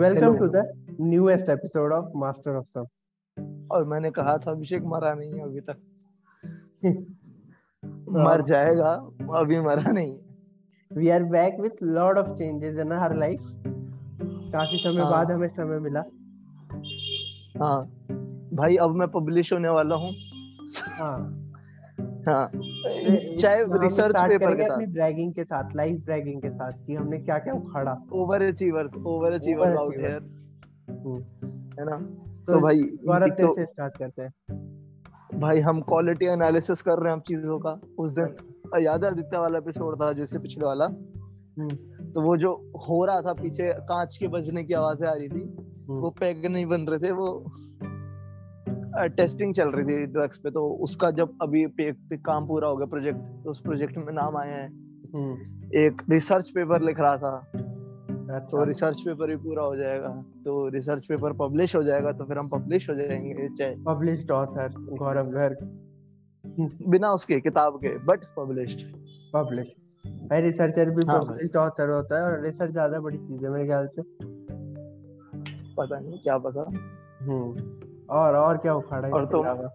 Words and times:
Welcome 0.00 0.36
to 0.38 0.46
the 0.48 0.72
newest 1.00 1.48
episode 1.48 1.92
of 1.92 2.04
master 2.16 2.50
of 2.50 2.66
some 2.66 2.86
और 3.70 3.84
मैंने 3.84 4.10
कहा 4.10 4.38
था 4.38 4.50
अभिषेक 4.50 4.82
मरा 4.82 5.14
नहीं 5.14 5.32
है 5.32 5.40
अभी 5.40 5.60
तक. 5.60 5.76
मर 8.08 8.42
जाएगा 8.42 8.92
अभी 9.34 9.60
मरा 9.60 9.92
नहीं 9.92 10.18
we 10.92 11.08
are 11.08 11.24
back 11.24 11.60
with 11.60 11.82
lot 11.82 12.18
of 12.18 12.28
changes 12.28 12.78
in 12.78 12.92
our 12.92 13.16
life 13.16 13.40
काफ़ी 14.52 14.78
समय 14.78 15.00
हाँ। 15.00 15.10
बाद 15.10 15.30
हमें 15.30 15.48
समय 15.48 15.78
मिला। 15.78 16.00
हाँ। 17.64 17.84
भाई 18.54 18.76
अब 18.76 18.94
मैं 18.94 19.08
पब्लिश 19.08 19.52
होने 19.52 19.68
वाला 19.68 19.96
हूँ। 19.96 20.12
हाँ। 20.88 21.50
हाँ। 22.28 22.50
चाहे 22.80 23.62
रिसर्च 23.78 24.16
पेपर 24.18 24.54
के 24.56 24.64
साथ। 24.64 24.86
ब्रैगिंग 24.88 25.32
के 25.32 25.44
साथ 25.44 25.76
लाइफ 25.76 26.04
ब्रैगिंग 26.04 26.40
के 26.42 26.50
साथ 26.50 26.70
कि 26.86 26.94
हमने 26.94 27.18
क्या 27.18 27.38
क्या 27.38 27.54
उखाड़ा। 27.54 27.96
Overachievers 28.42 28.96
overachievers 29.32 29.76
out 29.76 29.96
here 29.98 30.22
hmm. 30.90 31.14
है 31.78 31.84
ना? 31.86 31.96
तो 32.46 32.52
तो 32.52 32.60
भाई 32.60 32.80
गौरव 33.06 33.34
तो 33.34 33.54
से 33.56 33.64
स्टार्ट 33.64 33.96
करते 33.96 34.22
हैं। 34.22 35.40
भाई 35.40 35.60
हम 35.60 35.80
क्वालिटी 35.82 36.26
एनालिसिस 36.26 36.82
कर 36.82 36.98
रहे 36.98 37.08
हैं 37.08 37.12
हम 37.12 37.20
चीज़ों 37.20 37.58
का। 37.58 37.80
उस 37.98 38.12
दिन 38.12 38.34
याद 38.80 39.04
है 39.04 39.10
आदित्य 39.10 39.38
वाला 39.38 39.58
एपिसोड 39.58 40.00
था 40.02 40.12
जैसे 40.12 40.38
पिछले 40.38 40.66
वाला। 40.66 40.84
हम्म, 40.84 41.76
तो 42.12 42.22
वो 42.22 42.36
जो 42.36 42.52
हो 42.80 43.04
रहा 43.04 43.20
था 43.22 43.32
पीछे 43.32 43.72
कांच 43.88 44.16
के 44.16 44.28
बजने 44.28 44.64
की 44.64 44.74
आवाज़ें 44.74 45.08
आ 45.08 45.12
रही 45.12 45.28
थी 45.28 45.40
हम्म, 45.40 45.98
वो 46.00 46.10
पैग 46.10 46.46
नहीं 46.46 46.66
बन 46.66 46.80
रहे 46.80 46.98
थे 46.98 47.12
वो 47.12 47.28
टेस्टिंग 48.96 49.54
चल 49.54 49.68
रही 49.68 49.84
थी 49.86 50.06
ड्रग्स 50.06 50.36
पे 50.36 50.50
तो 50.50 50.66
उसका 50.82 51.10
जब 51.10 51.36
अभी 51.42 51.66
पे, 51.66 51.92
पे 51.92 52.16
काम 52.16 52.46
पूरा 52.46 52.68
हो 52.68 52.76
गया 52.76 52.86
प्रोजेक्ट 52.86 53.18
तो 53.44 53.50
उस 53.50 53.60
प्रोजेक्ट 53.60 53.96
में 53.96 54.12
नाम 54.12 54.36
आए 54.36 54.50
हैं। 54.50 54.68
हम्म, 55.14 55.70
एक 55.78 56.02
रिसर्च 56.10 56.50
पेपर 56.50 56.82
लिख 56.82 57.00
रहा 57.00 57.16
था। 57.16 57.52
तो 58.30 58.36
अच्छा 58.36 58.62
रिसर्च 58.64 59.00
पेपर 59.00 59.26
भी 59.26 59.36
पूरा 59.36 59.62
हो 59.62 59.76
जाएगा। 59.76 60.08
तो 60.44 60.68
रिसर्च 60.68 61.06
पेपर 61.06 61.32
पब्लिश 61.32 61.76
हो 61.76 61.82
जाएगा 61.82 62.12
तो 62.12 62.24
फिर 62.24 62.38
हम 62.38 62.48
पब्लिश 62.48 62.88
हो 62.90 62.94
जाएँगे 62.94 63.48
चाहे। 63.48 63.74
Published 63.76 64.30
author 64.30 64.68
Gaurav 64.98 65.30
Garg. 65.30 65.56
बिना 66.88 67.12
उसके 67.12 67.40
किताब 67.40 67.76
के 67.76 67.96
बट 67.98 68.24
पब्लिश्ड 68.36 68.86
पब्लिश 69.34 69.66
भाई 70.04 70.40
रिसर्चर 70.40 70.90
भी 70.90 71.02
हाँ 71.08 71.20
पब्लिश्ड 71.20 71.56
ऑथर 71.56 71.90
होता 71.90 72.16
है 72.16 72.22
और 72.24 72.42
रिसर्च 72.44 72.72
ज़्यादा 72.72 73.00
बड़ी 73.00 73.18
चीज़ 73.18 73.44
है 73.44 73.50
मेरे 73.50 73.66
ख्याल 73.66 73.86
से। 73.86 74.02
पता 75.74 75.98
नहीं 76.00 76.18
क्या 76.18 76.38
पता। 76.38 76.70
हम्म। 77.24 77.89
और 78.10 78.34
और 78.36 78.56
क्या 78.56 78.74
उखाड़ा 78.74 79.08
और? 79.08 79.26
अलावा? 79.26 79.68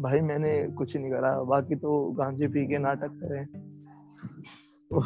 भाई 0.00 0.20
मैंने 0.20 0.68
कुछ 0.68 0.96
नहीं 0.96 1.10
करा 1.10 1.42
बाकी 1.42 1.74
तो 1.74 2.10
गांजे 2.10 2.48
पी 2.48 2.66
के 2.66 2.78
नाटक 2.78 3.10
करे। 3.22 3.40
वो, 4.92 5.00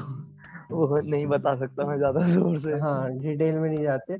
वो 0.70 1.00
नहीं 1.00 1.26
बता 1.26 1.54
सकता 1.56 1.86
मैं 1.86 1.96
ज़्यादा 1.96 2.20
ज़ोर 2.26 2.58
से। 2.58 2.72
हाँ 2.72 3.10
डिटेल 3.10 3.58
में 3.58 3.68
नहीं 3.70 3.84
जाते। 3.84 4.14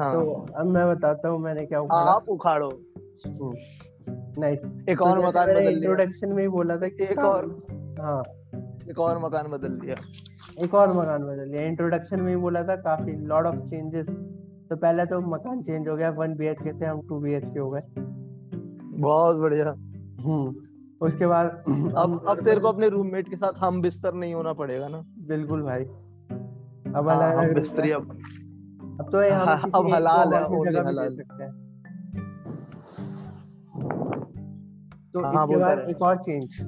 हाँ। 0.00 0.12
तो 0.12 0.46
अब 0.56 0.66
मैं 0.66 0.86
बताता 0.88 1.28
हूँ 1.28 1.40
मैंने 1.40 1.66
क्या 1.66 1.80
उखाड़ा। 1.80 2.10
आप 2.12 2.28
उखाड़ो। 2.28 2.70
नाइस 4.38 4.58
एक 4.88 5.02
और 5.02 5.18
मकान 5.18 5.48
बदल 5.48 5.60
लिया। 5.60 5.70
इंट्रोडक्शन 5.70 6.32
में 6.32 6.42
ही 6.42 6.48
बोला 6.48 6.76
था 6.76 6.88
कि 6.88 7.04
एक 7.04 7.18
हाँ, 7.18 7.28
और। 7.28 7.44
हाँ। 8.00 8.22
एक 8.90 8.98
और 8.98 9.18
मकान 9.18 9.46
बदल 9.46 9.72
लिया। 9.72 9.96
एक 10.64 10.74
और 10.74 10.88
मकान 10.88 11.22
बदल 11.22 11.50
लिया। 11.50 11.62
इंट्रोडक्शन 11.62 12.20
में 12.20 12.28
ही 12.28 12.36
बोला 12.36 12.62
था 12.62 12.76
काफ़ी 12.76 13.12
लॉट 13.12 13.46
ऑफ़ 13.46 13.56
चेंजेस 13.56 14.06
तो 14.70 14.76
पहले 14.76 15.04
तो 15.06 15.20
मकान 15.20 15.62
चेंज 15.62 15.88
हो 15.88 15.96
गया 15.96 16.10
वन 16.10 16.34
बी 16.34 16.46
एच 16.46 16.62
के 16.62 16.72
से 16.72 16.86
हम 16.86 17.00
टू 17.08 17.18
बी 17.20 17.32
एच 17.34 17.48
के 17.50 17.58
हो 17.58 17.70
गए। 17.70 17.82
बहुत 19.00 19.36
बढ़िया। 19.36 19.70
हम्म। 20.22 20.54
उसके 21.06 21.26
बाद 21.26 21.46
अब 21.98 22.24
अब 22.28 22.40
तेरे 22.44 22.60
को 22.60 22.68
अपने 22.68 22.88
रूममेट 22.88 23.28
के 23.28 23.36
साथ 23.36 23.58
हम 23.58 23.80
बिस्तर 23.82 24.14
नहीं 24.14 24.34
होना 24.34 24.52
पड़ेगा 24.52 24.88
ना? 24.88 25.02
बिल्कुल 25.28 25.62
भाई। 25.62 25.84
अब 26.94 27.08
हाँ, 27.08 27.32
हम 27.34 27.54
बिस्तरी 27.54 27.90
अब 27.90 28.10
अब 29.00 29.08
तो 29.12 29.18
हम 29.34 29.48
हाँ, 29.48 29.70
अब 29.74 29.90
हलाल 29.92 30.32
है, 30.34 30.40
हलाल। 30.86 31.16
तो 35.12 35.24
हाँ, 35.24 35.32
इसके 35.32 35.56
बाद 35.56 35.78
एक 35.90 36.02
और 36.02 36.16
चेंज 36.16 36.60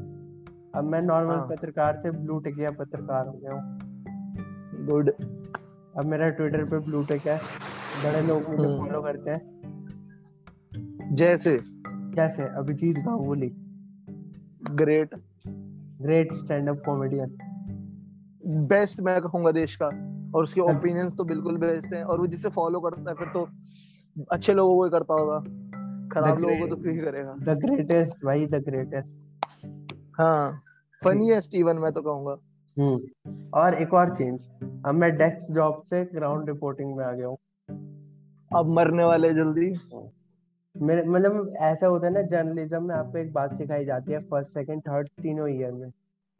अब 0.75 0.85
मैं 0.85 1.01
नॉर्मल 1.01 1.35
हाँ। 1.35 1.47
पत्रकार 1.47 1.97
से 2.03 2.11
ब्लू 2.11 2.39
टिकिया 2.39 2.71
पत्रकार 2.71 3.27
हो 3.27 3.33
गया 3.33 3.53
हूँ। 3.55 3.79
गुड 4.87 5.11
अब 5.11 6.05
मेरा 6.05 6.29
ट्विटर 6.29 6.65
पे 6.65 6.79
ब्लू 6.79 7.03
टिक 7.05 7.27
है। 7.27 7.39
बड़े 8.05 8.21
लोग 8.23 8.49
मुझे। 8.51 8.77
फॉलो 8.79 9.01
करते 9.03 9.31
हैं। 9.31 11.15
जैसे 11.15 11.59
कैसे 11.65 12.43
Abhijeet 12.59 12.97
Ganguly. 12.97 13.51
Great 14.73 15.15
great 16.03 16.33
stand 16.35 16.69
up 16.69 16.83
comedian 16.87 17.37
best 18.69 19.01
मैं 19.01 19.21
कहूँगा 19.23 19.51
देश 19.53 19.77
का। 19.77 19.87
और 20.35 20.43
उसके 20.43 20.61
हाँ। 20.61 20.75
ओपिनियंस 20.77 21.17
तो 21.19 21.25
बिल्कुल 21.25 21.57
बेस्ट 21.57 21.95
हैं। 21.95 22.03
और 22.05 22.21
वो 22.21 22.27
जिसे 22.27 22.49
फॉलो 22.49 22.81
करता 22.81 23.11
है 23.11 23.17
फिर 23.17 23.29
तो 23.29 23.49
अच्छे 24.33 24.55
लोगों 24.55 24.77
को 24.77 24.85
ही 24.85 24.91
करता 24.91 25.15
होगा। 25.15 25.39
खराब 26.13 26.39
लोगों 26.39 26.59
को 26.59 26.67
तो 26.67 26.77
क्यों 26.77 26.95
ही 26.95 27.01
करेगा? 27.01 27.35
द 27.45 27.59
ग्रेटेस्ट 27.59 28.25
भाई 28.25 28.47
द 28.47 28.63
ग्रेटेस्ट 28.65 29.19
हाँ 30.19 30.63
फनीएस्ट 31.01 31.55
इवन 31.55 31.79
मैं 31.79 31.93
तो 31.93 32.03
कहूँगा। 32.03 32.37
हम्म। 32.77 33.51
और 33.55 33.75
एक 33.75 33.95
और 33.95 34.17
चेंज 34.17 34.49
अब 34.87 34.95
मैं 34.95 35.11
डेस्क 35.17 35.53
जॉब 35.55 35.83
से 35.87 36.05
ग्राउंड 36.15 36.49
रिपोर्टिंग 36.49 36.97
में 36.97 37.05
आ 37.05 37.13
गया 37.13 37.27
हूँ। 37.27 37.39
अब 38.57 38.67
मरने 38.67 39.05
वाले 39.05 39.33
जल्दी। 39.35 39.73
मेरे 40.77 41.03
मतलब 41.03 41.55
ऐसा 41.61 41.87
होता 41.87 42.07
है 42.07 42.13
ना 42.13 42.23
जर्नलिज्म 42.23 42.83
में 42.83 42.95
आपको 42.95 43.19
एक 43.19 43.33
बात 43.33 43.57
सिखाई 43.59 43.85
जाती 43.85 44.13
है 44.13 44.19
फ़र्स्ट 44.21 44.53
सेकंड 44.53 44.81
थर्ड 44.81 45.09
तीनों 45.23 45.49
ईयर 45.49 45.73
में। 45.73 45.91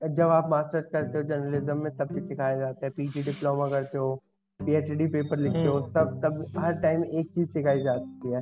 जब 0.03 0.29
आप 0.29 0.49
मास्टर्स 0.51 0.89
करते 0.89 1.19
हो 1.19 1.25
जर्नलिज्म 1.25 1.77
में 1.77 1.97
तब 1.97 2.13
भी 2.13 2.21
सिखाया 2.21 2.57
जाता 2.57 2.87
है 2.87 2.91
पीजी 2.91 3.23
डिप्लोमा 3.23 3.69
करते 3.69 3.99
हो 3.99 4.15
पीएचडी 4.61 5.07
पेपर 5.07 5.39
लिखते 5.39 5.65
हो 5.65 5.79
हम्म। 5.79 5.93
सब 5.93 6.21
तब 6.25 6.45
हर 6.59 6.73
टाइम 6.73 7.05
एक 7.05 7.31
चीज़ 7.35 7.49
सिखाई 7.51 7.83
जाती 7.83 8.33
है 8.33 8.41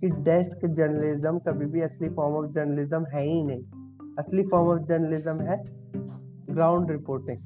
कि 0.00 0.08
डेस्क 0.24 0.66
जर्नलिज्म 0.66 1.38
कभी 1.38 1.66
भी 1.66 1.80
असली 1.80 2.08
फॉर्म 2.08 2.34
ऑफ़ 2.34 2.50
जर्नलिज्म 2.50 3.04
है 3.06 3.22
ही 3.22 3.42
नहीं। 3.44 3.62
असली 4.18 4.42
फॉर्म 4.42 4.68
ऑफ़ 4.68 4.82
जर्नलिज्म 4.88 5.40
है 5.40 5.62
ग्राउंड 6.54 6.90
रिपोर्टिंग 6.90 7.38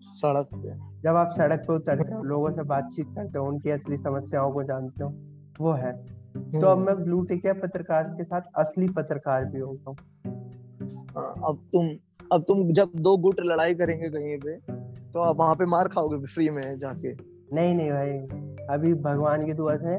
सड़क 0.00 0.48
पे। 0.54 1.00
जब 1.02 1.16
आप 1.16 1.30
सड़क 1.32 1.58
पे 1.58 1.74
उतरते 1.74 2.14
हो 2.14 2.22
लोगों 2.24 2.50
से 2.50 2.62
बातचीत 2.62 3.06
करते 3.06 3.38
हो 3.38 3.46
उनकी 3.46 3.70
असली 3.70 3.96
समस्याओं 3.96 4.52
को 4.52 4.62
जानते 4.62 5.04
हो 5.04 5.14
वो 5.60 5.72
है। 5.72 5.92
तो 6.36 6.66
अब 6.66 6.78
मैं 6.78 7.04
ब्लू 7.04 7.22
टिक 7.22 7.46
पत्रकार 7.46 8.02
के 8.04 8.24
साथ 8.24 8.40
असली 8.56 8.88
पत्रकार 8.88 9.44
भी 9.44 9.60
हो 9.60 9.72
गया 9.72 9.90
हूँ 9.90 9.96
हाँ, 11.16 11.34
अब 11.44 11.58
तुम 11.72 11.88
अब 12.32 12.42
तुम 12.42 12.72
जब 12.72 12.90
दो 12.96 13.16
गुट 13.16 13.36
लड़ाई 13.40 13.74
करेंगे 13.74 14.10
कहीं 14.10 14.38
पे 14.38 14.56
तो 15.12 15.20
आप 15.20 15.36
वहाँ 15.36 15.54
पे 15.54 15.66
मार 15.66 15.88
खाओगे 15.88 16.26
फ्री 16.26 16.50
में 16.50 16.78
जाके। 16.78 17.12
नहीं 17.54 17.74
नहीं 17.74 17.90
भाई 17.90 18.10
अभी 18.70 18.94
भगवान 18.94 19.46
की 19.46 19.52
दुआ 19.52 19.76
से 19.76 19.96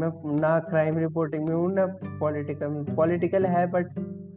मैं 0.00 0.40
ना 0.40 0.58
क्राइम 0.58 0.98
रिपोर्टिंग 0.98 1.48
में 1.48 1.54
हूँ 1.54 1.74
ना 1.74 1.86
पॉलिटिकल 2.04 2.94
पॉलिटिकल 2.94 3.46
है 3.46 3.70
बट 3.70 3.86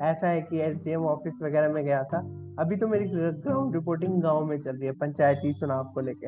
ऐसा 0.02 0.28
है 0.28 0.42
कि 0.42 0.60
एसडीएम 0.60 1.06
ऑफ़िस 1.06 1.34
वगैरह 1.42 1.74
में 1.74 1.86
गया 1.86 2.04
था। 2.04 2.18
अभी 2.60 2.76
तो 2.76 2.88
मेरी 2.88 3.06
ग्राउंड 3.10 3.76
रिपोर्टिंग 3.76 4.22
गाँव 4.22 4.46
में 4.46 4.62
चल 4.62 4.76
रही 4.76 4.86
है 4.86 4.92
पंचायती 4.92 5.54
चुनाव 5.54 5.84
को 5.84 6.02
लेके। 6.02 6.28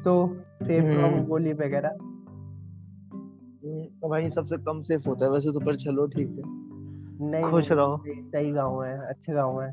So 0.00 0.36
safe 0.62 0.84
from. 0.84 1.24
गोली 1.24 1.52
वगैरह। 1.52 1.88
हम्म, 3.64 4.08
वहीं 4.08 4.28
सबसे 4.28 4.56
कम 4.56 4.80
सेफ़ 4.80 5.08
होता 5.08 5.24
है 5.24 5.30
वैसे 5.30 5.52
तो 5.52 5.60
पर 5.60 5.74
चलो 5.74 6.06
ठीक 6.06 6.28
है। 6.28 6.42
नहीं 7.30 7.44
खुश 7.44 7.72
रहो। 7.72 8.02
सही 8.08 8.50
गाँव 8.50 8.84
है 8.84 9.08
अच्छे 9.08 9.32
गाँव 9.32 9.62
है। 9.62 9.72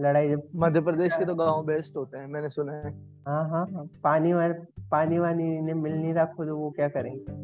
लड़ाई 0.00 0.28
जब 0.28 0.42
मध्य 0.56 0.80
प्रदेश 0.80 1.16
के 1.16 1.24
तो 1.24 1.34
गाँव 1.34 1.66
बेस्ट 1.66 1.96
होते 1.96 2.18
हैं 2.18 2.26
मैंने 2.26 2.48
सुना 2.48 2.72
है। 2.72 2.90
हाँ 3.28 3.48
हाँ 3.48 3.66
हाँ 3.74 3.88
पानी 4.04 4.32
वानी 4.32 4.82
पानी 4.90 5.18
वानी 5.18 5.56
इन्हें 5.56 5.74
मिल 5.74 5.92
नहीं 5.92 6.14
रहा 6.14 6.24
खुद 6.24 6.48
वो 6.48 6.70
क्या 6.70 6.88
करेंगे? 6.88 7.42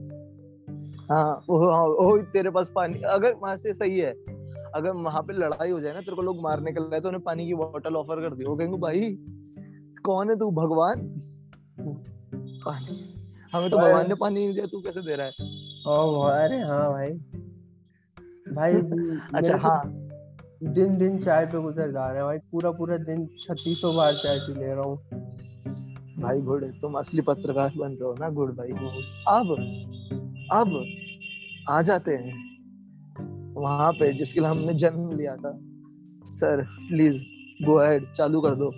हाँ 1.13 1.45
वो 1.49 1.71
हाँ 1.71 1.83
वो 1.83 2.23
तेरे 2.23 2.51
पास 2.51 2.73
पानी 2.75 3.01
अगर 3.01 3.35
वहाँ 3.35 3.57
से 3.57 3.75
सही 3.75 3.99
है 3.99 4.13
अगर 4.79 4.91
वहाँ 4.91 5.23
पे 5.23 5.33
लड़ाई 5.33 5.71
हो 5.71 5.81
जाए 5.81 5.95
ना 5.95 6.01
तेरे 6.01 6.17
को 6.17 6.23
लोग 6.23 6.43
मारने 6.43 6.73
के 6.73 6.81
लिए 6.81 7.01
तो 7.01 7.09
उन्हें 7.09 7.23
पानी 7.23 7.47
की 7.47 7.55
बोतल 7.55 7.97
ऑफ़र 7.97 8.21
कर 8.21 8.35
दी। 8.35 8.45
वो 8.45 8.57
कहेंगे 8.57 8.79
भाई 8.79 9.11
कौन 10.05 10.31
है 10.31 10.37
तू? 10.39 10.51
भगवान? 10.51 11.01
पानी। 12.67 13.15
हमें 13.53 13.71
तो 13.71 13.79
भगवान 13.79 14.09
ने 14.09 14.15
पानी 14.15 14.45
नहीं 14.45 14.55
दिया 14.55 14.67
तू 14.67 14.81
कैसे 14.81 15.01
दे 15.01 15.17
रहा 15.17 15.27
है? 15.27 15.33
ओ 15.87 16.21
अरे 16.23 16.61
हाँ 16.61 16.91
भाई। 16.91 17.11
भाई 18.55 18.73
अच्छा 19.35 19.57
हाँ। 19.57 19.83
दिन 20.65 20.97
दिन 20.99 21.19
चाय 21.23 21.47
पे 21.47 21.59
गुजर 21.59 21.91
जा 21.93 22.07
रहा 22.07 22.17
है 22.17 22.23
भाई। 22.23 22.39
पूरा 22.39 22.71
पूरा 22.71 22.97
दिन 22.97 23.27
छत्तीसों 23.27 23.97
बार 23.97 24.15
चाय 24.15 24.39
पी 24.39 24.55
ले 24.55 24.67
रहा 24.67 24.83
हूँ। 24.83 24.99
भाई 26.23 26.41
गुड 26.41 26.65
तुम 26.81 26.95
असली 26.95 27.21
पत्रकार 27.21 27.73
बन 27.79 27.89
रहे 27.89 28.05
हो 28.05 28.15
ना 28.21 28.31
गुड 28.31 28.57
भाई। 28.57 28.71
अब 29.29 29.55
अब 30.53 30.85
आ 31.71 31.83
जाते 31.83 32.15
हैं। 32.15 32.58
वहाँ 33.59 33.93
पे 33.93 34.13
जिसके 34.13 34.41
लिए 34.41 34.49
हमने 34.49 34.75
जन्म 34.75 35.11
लिया 35.19 35.37
था। 35.37 35.59
सर 36.25 36.63
प्लीज़ 36.63 37.23
गो 37.65 37.75
अहेड 37.75 38.13
चालू 38.13 38.41
कर 38.41 38.55
दो। 38.55 38.71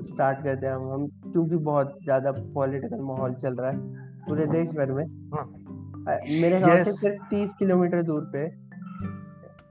स्टार्ट 0.00 0.44
करते 0.44 0.66
हैं 0.66 0.74
हम। 0.74 0.90
हम 0.92 1.06
क्योंकि 1.06 1.56
बहुत 1.56 1.98
ज़्यादा 2.04 2.32
पॉलिटिकल 2.32 3.00
माहौल 3.00 3.34
चल 3.34 3.54
रहा 3.54 3.70
है 3.70 3.78
पूरे 3.96 4.46
देश 4.46 4.68
भर 4.68 4.92
में। 4.92 5.04
हाँ। 5.04 5.52
मेरे 6.40 6.60
ख्याल 6.60 6.76
से 6.78 6.90
Yes. 6.90 7.00
सिर्फ़ 7.00 7.22
तीस 7.30 7.50
किलोमीटर 7.58 8.02
दूर 8.02 8.20
पे 8.20 8.48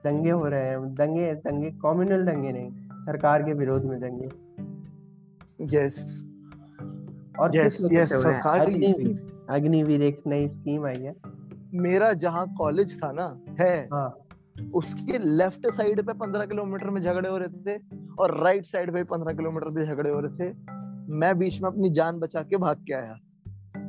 दंगे 0.03 0.31
हो 0.31 0.47
रहे 0.47 0.69
हैं। 0.69 0.93
दंगे 0.93 1.33
दंगे 1.33 1.71
कम्युनल 1.71 2.25
दंगे 2.25 2.51
नहीं 2.51 2.71
सरकार 2.93 3.43
के 3.43 3.53
विरोध 3.53 3.83
में 3.83 3.99
दंगे। 3.99 4.25
यस 5.77 6.23
और 7.39 7.49
Yes, 7.49 7.57
लोग 7.57 7.67
yes, 7.67 7.79
से 7.79 7.89
हो 7.89 7.95
हैं? 7.99 8.05
सरकारी- 8.05 8.67
अग्निवीर 8.67 9.27
अग्निवीर 9.49 10.01
एक 10.01 10.21
नई 10.27 10.47
स्कीम 10.47 10.85
आई 10.85 10.95
है। 10.95 11.13
मेरा 11.75 12.13
जहाँ 12.13 12.55
कॉलेज 12.57 13.03
था 13.03 13.11
ना 13.11 13.41
है 13.59 13.89
हाँ। 13.93 14.17
उसके 14.73 15.17
लेफ़्ट 15.17 15.67
साइड 15.67 16.07
पे 16.07 16.13
पंद्रह 16.13 16.45
किलोमीटर 16.45 16.89
में 16.89 17.01
झगड़े 17.01 17.29
हो 17.29 17.37
रहे 17.37 17.47
थे 17.47 17.81
और 18.19 18.43
राइट 18.43 18.65
साइड 18.65 18.93
पे 18.93 19.03
पंद्रह 19.03 19.33
किलोमीटर 19.33 19.69
पे 19.69 19.85
झगड़े 19.85 20.09
हो 20.09 20.19
रहे 20.19 20.31
थे। 20.31 20.55
मैं 21.09 21.39
बीच 21.39 21.61
में 21.61 21.69
अपनी 21.69 21.89
जान 21.89 22.19
बचा 22.19 22.41
के 22.41 22.57
भाग 22.57 22.77
के 22.77 22.93
आया। 22.93 23.17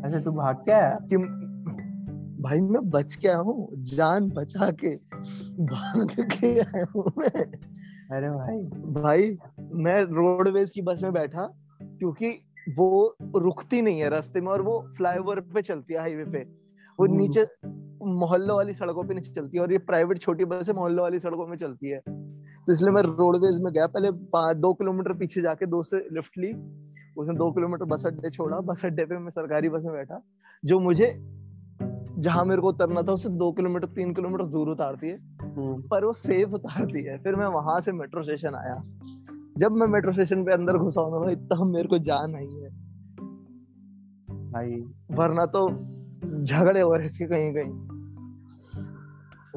अच्छा 0.05 0.21
तू 0.21 0.33
भाग 0.33 0.56
के 0.56 0.73
आया? 0.73 0.99
कि 1.12 1.17
भाई 2.43 2.61
मैं 2.61 2.91
बच 2.91 3.15
के 3.15 3.29
आया 3.29 3.37
हूँ 3.37 3.69
जान 3.77 4.31
बचा 4.31 4.71
के 4.71 4.97
भाग 5.65 6.11
के 6.21 6.61
आया 6.61 6.87
हूँ 6.97 7.12
मैं। 7.19 7.44
अरे 8.17 8.31
भाई। 8.31 8.59
भाई 9.03 9.38
मैं 9.73 10.03
रोडवेज़ 10.03 10.73
की 10.73 10.83
बस 10.83 11.03
में 11.03 11.12
बैठा 11.12 11.55
क्योंकि 11.83 12.41
वो 12.79 13.17
रुकती 13.37 13.83
नहीं 13.83 14.00
है 14.00 14.09
रास्ते 14.09 14.41
में 14.41 14.49
और 14.49 14.62
वो 14.62 14.88
फ्लाईओवर 14.97 15.41
पे 15.41 15.62
चलती 15.62 15.94
है 15.94 16.00
हाईवे 16.00 16.25
पे। 16.25 16.67
वो 16.99 17.07
हम्म। 17.07 17.17
नीचे 17.17 17.47
मोहल्लों 18.07 18.57
वाली 18.57 18.73
सड़कों 18.73 19.05
पे 19.05 19.15
नहीं 19.15 19.35
चलती 19.35 19.57
है 19.57 19.63
और 19.63 19.73
ये 19.73 19.79
प्राइवेट 19.79 20.19
छोटी 20.19 20.45
बस 20.45 20.69
है 20.69 20.75
मोहल्लों 20.75 21.03
वाली 21.03 21.19
सड़कों 21.19 21.47
में 21.47 21.57
चलती 21.57 21.89
है। 21.89 21.99
तो 21.99 22.73
इसलिए 22.73 22.91
मैं 22.91 23.03
रोडवेज़ 23.03 23.63
में 23.63 23.73
गया 23.73 23.87
पहले 23.87 24.11
दो 24.61 24.73
किलोमीटर 24.75 25.13
पीछे 25.13 25.43
जाके 25.43 25.67
दो 25.67 25.83
से 25.83 25.97
लिफ्ट 26.13 26.39
ली 26.39 26.53
उसने 27.17 27.35
दो 27.35 27.51
किलोमीटर 27.53 27.85
बस 27.85 28.07
अड्डे 28.07 28.31
छोड़ा 28.31 28.61
बस 28.61 28.85
अड्डे 28.85 29.05
पे 29.05 29.19
मैं 29.19 29.31
सरकारी 29.31 29.69
बस 29.69 29.83
में 29.85 29.95
बैठा 29.95 30.21
जो 30.65 30.79
मुझे 30.81 31.09
जहाँ 32.19 32.45
मेरे 32.45 32.61
को 32.63 32.69
उतरना 32.69 33.03
था 33.03 33.13
उससे 33.13 33.29
दो 33.29 33.53
किलोमीटर 33.53 33.87
तीन 33.87 34.15
किलोमीटर 34.15 34.45
दूर 34.45 34.69
उतारती 34.69 35.09
है 35.09 35.17
हम्म, 35.41 35.83
पर 35.83 36.05
वो 36.05 36.13
सेफ़ 36.13 36.55
उतारती 36.55 37.03
है। 37.03 37.19
फिर 37.19 37.37
मैं 37.37 37.47
वहाँ 37.47 37.81
से 37.81 37.93
मेट्रो 37.93 38.23
स्टेशन 38.23 38.55
आया। 38.55 38.77
जब 39.59 39.73
मैं 39.73 39.87
मेट्रो 39.87 40.13
स्टेशन 40.13 40.45
पे 40.45 40.53
अंदर 40.53 40.77
घुसा 40.77 41.01
हूँ 41.01 41.13
ना 41.13 41.19
भाई 41.19 41.71
मेरे 41.71 41.89
को 41.89 41.99
जान 41.99 42.35
आई 42.35 42.49
है। 42.49 42.71
भाई 44.51 44.75
वरना 45.11 45.47
तो 45.47 45.69
झगड़े 46.25 46.81
हो 46.81 46.95
रहे 46.95 47.09
थे 47.09 47.27
कहीं 47.27 47.55
कहीं। 47.55 47.97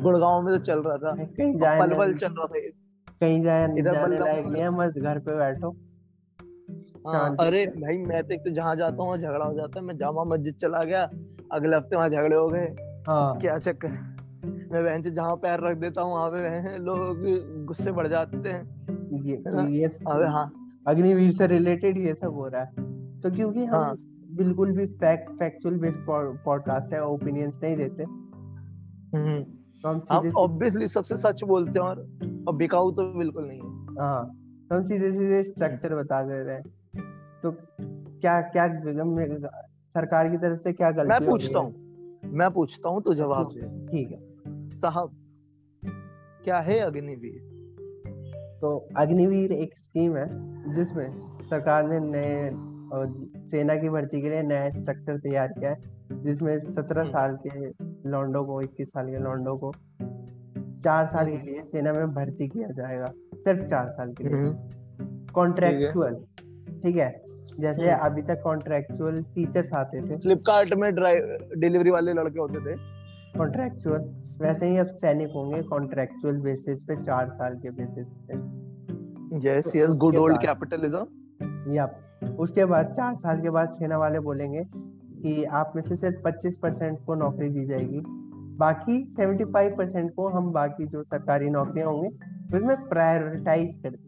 गुड़गांव 0.04 0.42
में 0.42 0.58
तो 0.58 0.64
चल 0.64 0.80
रहा 0.80 0.98
था। 0.98 1.26
कहीं 1.26 1.60
जाए 1.60 1.80
पल 1.80 1.98
पल 1.98 2.14
चल 2.18 2.28
रहा 2.28 2.46
था। 2.46 2.60
कहीं 3.20 3.44
जाए 3.44 3.66
इधर 3.78 3.94
जाने 3.94 4.08
बल्लभ 4.08 4.26
लायक 4.26 4.46
नहीं 4.46 4.64
है 4.64 5.02
घर 5.02 5.20
पे 5.20 5.38
बैठो। 5.38 5.76
हाँ, 7.08 7.36
अरे 7.40 7.66
भाई 7.66 7.98
मैं 7.98 8.24
तो 8.24 8.34
एक 8.34 8.40
तो 8.40 8.50
जहाँ 8.50 8.76
जाता 8.76 9.04
हूँ 9.04 9.18
झगड़ा 9.18 9.46
हो 9.46 9.54
जाता 9.54 9.80
है। 9.80 9.86
मैं 9.86 9.98
जामा 9.98 10.24
मस्जिद 10.24 10.56
चला 10.56 10.84
गया। 10.84 11.10
अगले 11.52 11.76
हफ़्ते 11.76 11.96
वहाँ 11.96 12.10
झगड़े 12.10 12.36
हो 12.36 12.48
गए। 12.48 12.76
हाँ। 13.08 13.38
क्या 13.38 13.58
चक्कर? 13.58 13.90
मैं 14.72 14.84
बहन 14.84 15.02
से 15.02 15.12
जहाँ 15.12 15.36
पैर 15.36 15.60
रख 15.60 15.78
देता 15.78 16.02
हूँ 16.02 16.14
वहाँ 16.14 16.30
पे 16.30 16.78
लोग 16.78 17.18
गुस्से 17.66 17.92
बढ़ 17.92 18.08
जाते 18.08 18.50
हैं। 18.50 18.64
ये 19.26 19.44
ना? 19.48 19.62
ये 19.64 19.86
अबे 19.86 20.26
हाँ। 20.26 20.52
अग्निवीर 20.88 21.32
से 21.32 21.48
रिलेटेड 21.48 21.98
ये 21.98 22.14
सब 22.14 22.34
हो 22.34 22.48
रहा 22.48 22.62
है। 22.62 22.72
तो 23.22 23.32
क्योंकि 23.32 23.66
हम 23.66 23.76
हाँ। 23.76 23.96
बिल्कुल 24.40 24.72
भी 24.72 24.86
फैक्ट 24.86 25.30
फैक्चुअल 25.30 25.76
बेस्ड 25.76 26.00
पॉडकास्ट 26.46 26.94
है 26.94 27.04
ओपिनियंस 27.06 27.60
नहीं 27.64 27.76
देते। 27.78 28.04
हम्म। 29.18 29.42
तो 29.84 29.90
हम 30.12 30.32
ऑब्वियसली 30.38 30.88
सबसे 30.88 31.16
सच 31.16 31.44
बोलते 31.44 31.80
हैं 31.80 31.86
और 31.88 32.00
और 32.48 32.56
बिकाऊ 32.56 32.92
तो 32.92 33.14
बिल्कुल 33.14 33.48
नहीं 33.48 33.60
है। 33.60 33.96
हाँ 34.00 34.26
तो 34.70 34.76
हम 34.76 34.84
सीधे 34.84 35.12
सीधे 35.12 35.44
स्ट्रक्चर 35.44 35.96
बता 35.96 36.22
दे 36.24 36.44
रहे 36.44 36.56
हैं। 36.56 36.64
तो 37.44 37.52
क्या 38.22 38.42
क्या 38.42 38.68
सरकार 39.94 40.30
की 40.32 40.38
तरफ़ 40.38 40.60
से 40.60 40.74
क्या 40.74 40.92
गलती 40.92 41.10
मैं 41.10 41.26
पूछता 41.26 41.60
है? 41.60 41.74
मैं 42.32 42.50
पूछता 42.52 42.90
हूँ 42.90 43.02
तो 43.02 43.14
जवाब 43.14 43.50
दे। 43.54 43.86
ठीक 43.86 44.12
है। 44.12 44.20
साहब 44.70 45.16
क्या 46.44 46.58
है 46.58 46.80
अग्निवीर? 46.80 47.40
तो 48.62 48.88
अग्निवीर 48.98 49.52
एक 49.52 49.78
स्कीम 49.78 50.18
है 50.18 50.28
जिसमें 50.76 51.10
सरकार 51.44 51.88
ने 51.88 52.00
नए 52.00 52.50
सेना 53.48 53.76
की 53.76 53.90
भर्ती 53.90 54.22
के 54.22 54.30
लिए 54.30 54.42
नया 54.42 54.70
स्ट्रक्चर 54.70 55.18
तैयार 55.18 55.48
किया 55.48 55.70
है 55.72 55.78
जिसमें 56.24 56.60
सत्रह 56.60 57.02
हम्म। 57.02 57.12
साल 57.12 57.38
के 57.48 57.68
लॉन्डो 58.10 58.44
को 58.44 58.62
इक्कीस 58.62 58.90
साल 58.90 59.10
के 59.10 59.18
लौंडो 59.18 59.56
को 59.58 59.72
चार 60.84 61.06
साल 61.06 61.26
के 61.26 61.34
हम्म। 61.34 61.46
लिए 61.46 61.64
सेना 61.72 61.94
में 61.94 62.14
भर्ती 62.14 62.48
किया 62.48 62.68
जाएगा 62.68 63.06
सिर्फ़ 63.36 63.66
चार 63.66 63.90
साल 63.90 64.14
के 64.14 64.24
लिए। 64.24 64.34
हम्म, 64.34 65.26
कॉन्ट्रेक्चुअल 65.34 66.16
ठीक 66.84 66.98
है? 66.98 67.22
जैसे। 67.60 67.90
अभी 67.90 68.22
तक 68.22 68.42
कॉन्ट्रेक्चुअल 68.44 69.16
टीचर्स 69.16 69.74
आते 69.74 70.02
थे। 70.02 70.18
फ्लिपकार्ट 70.18 70.74
में 70.74 70.96
डिलीवरी 71.60 71.90
वाले 71.90 72.14
लड़के 72.14 72.40
होते 72.40 72.60
थे। 72.60 72.76
कॉन्ट्रेक्चुअल 73.38 74.02
वैसे 74.42 74.70
ही 74.70 74.78
अब 74.78 74.88
सैनिक 74.88 75.32
होंगे 75.36 75.62
कॉन्ट्रेक्चुअल 75.62 76.38
बेसिस 76.38 76.82
पे 76.82 76.96
चार 76.96 77.30
साल 77.30 77.56
के 77.56 77.70
बेसिस 77.70 78.08
पे। 78.08 78.60
Yes 79.50 79.76
yes 79.76 79.94
good 79.94 80.16
old 80.16 80.38
capitalism 80.38 81.06
या 81.74 81.86
उसके 82.21 82.66
बाद 82.66 82.86
चार 82.86 83.16
साल 83.16 83.42
के 83.42 83.50
बाद 83.50 83.71
सेना 83.71 83.98
वाले 83.98 84.19
बोलेंगे 84.19 84.63
कि 84.75 85.44
आप 85.44 85.74
में 85.75 85.81
से 85.83 85.95
सिर्फ़ 85.95 86.21
पच्चीस 86.25 86.57
परसेंट 86.57 87.06
को 87.06 87.16
नौकरी 87.16 87.50
दी 87.50 87.66
जाएगी। 87.66 88.01
बाकी 88.57 89.06
सेवेंटी 89.06 89.45
फाइव 89.45 89.75
परसेंट 89.77 90.13
को 90.16 90.27
हम 90.27 90.51
बाकी 90.51 90.86
जो 90.86 91.04
सरकारी 91.04 91.50
नौकरियाँ 91.50 91.88
होंगी 91.88 92.10
उसमें 92.57 92.88
प्रायोरिटाइज 92.89 93.75
कर 93.75 93.89
देंगे। 93.89 94.07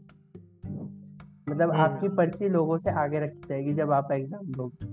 मतलब 1.49 1.69
हम्म। 1.69 1.81
आपकी 1.81 2.09
पर्ची 2.09 2.49
लोगों 2.49 2.77
से 2.77 2.91
आगे 2.91 3.19
रखी 3.19 3.47
जाएगी 3.49 3.73
जब 3.73 3.91
आप 3.91 4.11
एग्ज़ाम 4.11 4.45
दोगे। 4.45 4.85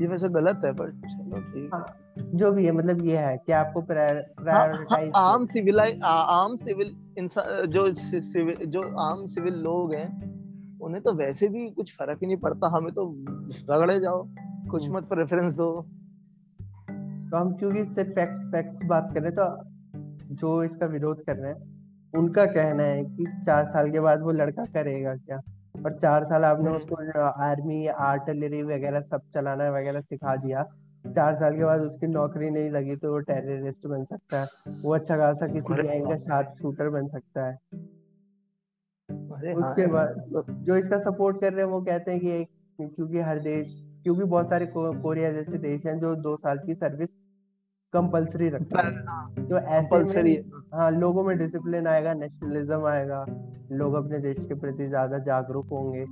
ये 0.00 0.06
वैसे 0.06 0.28
गलत 0.28 0.60
है 0.64 0.72
पर 0.72 0.90
चलो 0.90 1.40
ठीक 1.40 1.70
हाँ, 1.74 1.86
जो 2.18 2.52
भी 2.52 2.66
है 2.66 2.72
मतलब 2.72 3.04
ये 3.04 3.16
है 3.16 3.36
कि 3.36 3.52
आपको 3.52 3.80
हाँ, 3.80 3.88
हाँ, 3.88 4.34
प्रायोरिटाइज 4.42 5.12
आम 5.16 5.44
सिविल 5.44 5.80
आम 6.04 6.56
सिविल 6.56 6.94
इंसान 7.18 7.66
जो 7.66 7.94
सिविल 7.94 8.66
जो 8.66 8.82
आम 8.98 9.26
सिविल 9.26 9.54
लोग 9.54 9.94
हैं 9.94 10.31
उन्हें 10.82 11.02
तो 11.02 11.12
वैसे 11.14 11.48
भी 11.48 11.68
कुछ 11.70 11.94
फ़र्क 11.96 12.18
ही 12.22 12.26
नहीं 12.26 12.36
पड़ता 12.36 12.68
हमें 12.68 12.92
तो 12.92 13.04
रगड़े 13.70 13.98
जाओ 14.00 14.22
कुछ 14.70 14.84
हम्म। 14.84 14.96
मत 14.96 15.08
प्रेफरेंस 15.08 15.54
दो 15.56 15.70
तो 17.30 17.36
हम 17.36 17.52
क्योंकि 17.54 17.84
सिर्फ़ 17.94 18.10
फैक्ट्स 18.10 18.40
फैक्ट्स 18.52 18.84
बात 18.86 19.10
कर 19.14 19.20
रहे 19.20 19.30
हैं 19.30 19.36
तो 19.36 20.34
जो 20.34 20.62
इसका 20.64 20.86
विरोध 20.86 21.24
कर 21.24 21.36
रहे 21.36 21.52
हैं 21.52 21.70
उनका 22.14 22.44
कहना 22.48 22.82
है 22.82 23.04
कि 23.06 23.26
चार 23.46 23.64
साल 23.64 23.90
के 23.90 24.00
बाद 24.00 24.22
वो 24.22 24.32
लड़का 24.32 24.64
करेगा 24.74 25.14
क्या 25.16 25.40
और 25.76 25.98
चार 25.98 26.24
साल 26.24 26.44
आपने 26.44 26.68
हम्म। 26.68 26.78
उसको 26.78 27.20
आर्मी 27.44 27.86
आर्टिलरी 28.04 28.62
वगैरह 28.64 29.00
सब 29.02 29.22
चलाना 29.34 29.70
वगैरह 29.70 30.00
सिखा 30.00 30.36
दिया 30.36 30.64
चार 31.04 31.34
साल 31.36 31.56
के 31.56 31.64
बाद 31.64 31.80
उसकी 31.80 32.06
नौकरी 32.06 32.50
नहीं 32.50 32.70
लगी 32.70 32.96
तो 32.96 33.12
वो 33.12 33.18
टेररिस्ट 33.30 33.86
बन 33.86 34.04
सकता 34.04 34.40
है 34.40 34.80
वो 34.82 34.94
अच्छा 34.94 35.16
खासा 35.16 35.46
किसी 35.46 35.82
गैंग 35.82 36.06
का। 36.08 36.16
साथ 36.18 36.54
शूटर 36.60 36.90
बन 36.90 37.06
सकता 37.08 37.46
है 37.46 37.58
उसके 39.50 39.82
हाँ, 39.82 39.90
बाद- 39.90 40.18
मतलब 40.18 40.44
जो 40.64 40.76
इसका 40.76 40.98
सपोर्ट 40.98 41.40
कर 41.40 41.52
रहे 41.52 41.64
हैं 41.64 41.72
वो 41.72 41.80
कहते 41.80 42.10
हैं 42.10 42.20
कि 42.20 42.44
क्योंकि 42.86 43.18
हर 43.18 43.38
देश 43.38 43.88
क्योंकि 44.02 44.24
बहुत 44.24 44.48
सारे 44.48 44.66
को, 44.66 45.00
कोरिया 45.02 45.32
जैसे 45.32 45.58
देश 45.58 45.86
हैं 45.86 45.98
जो 46.00 46.14
दो 46.14 46.36
साल 46.36 46.58
की 46.66 46.74
सर्विस 46.74 47.10
कंपलसरी 47.92 48.48
रखते 48.48 48.78
हैं। 48.78 49.48
तो 49.48 49.58
ऐसे 49.58 50.22
में 50.22 50.50
हाँ। 50.74 50.90
लोगों 50.90 51.24
में 51.24 51.38
डिसिप्लिन 51.38 51.86
आएगा 51.86 52.14
नेशनलिज्म 52.14 52.84
आएगा 52.84 53.26
लोग 53.72 53.94
अपने 53.94 54.18
देश 54.18 54.44
के 54.44 54.54
प्रति 54.54 54.86
ज़्यादा 54.86 55.18
जागरूक 55.18 55.66
होंगे। 55.66 56.06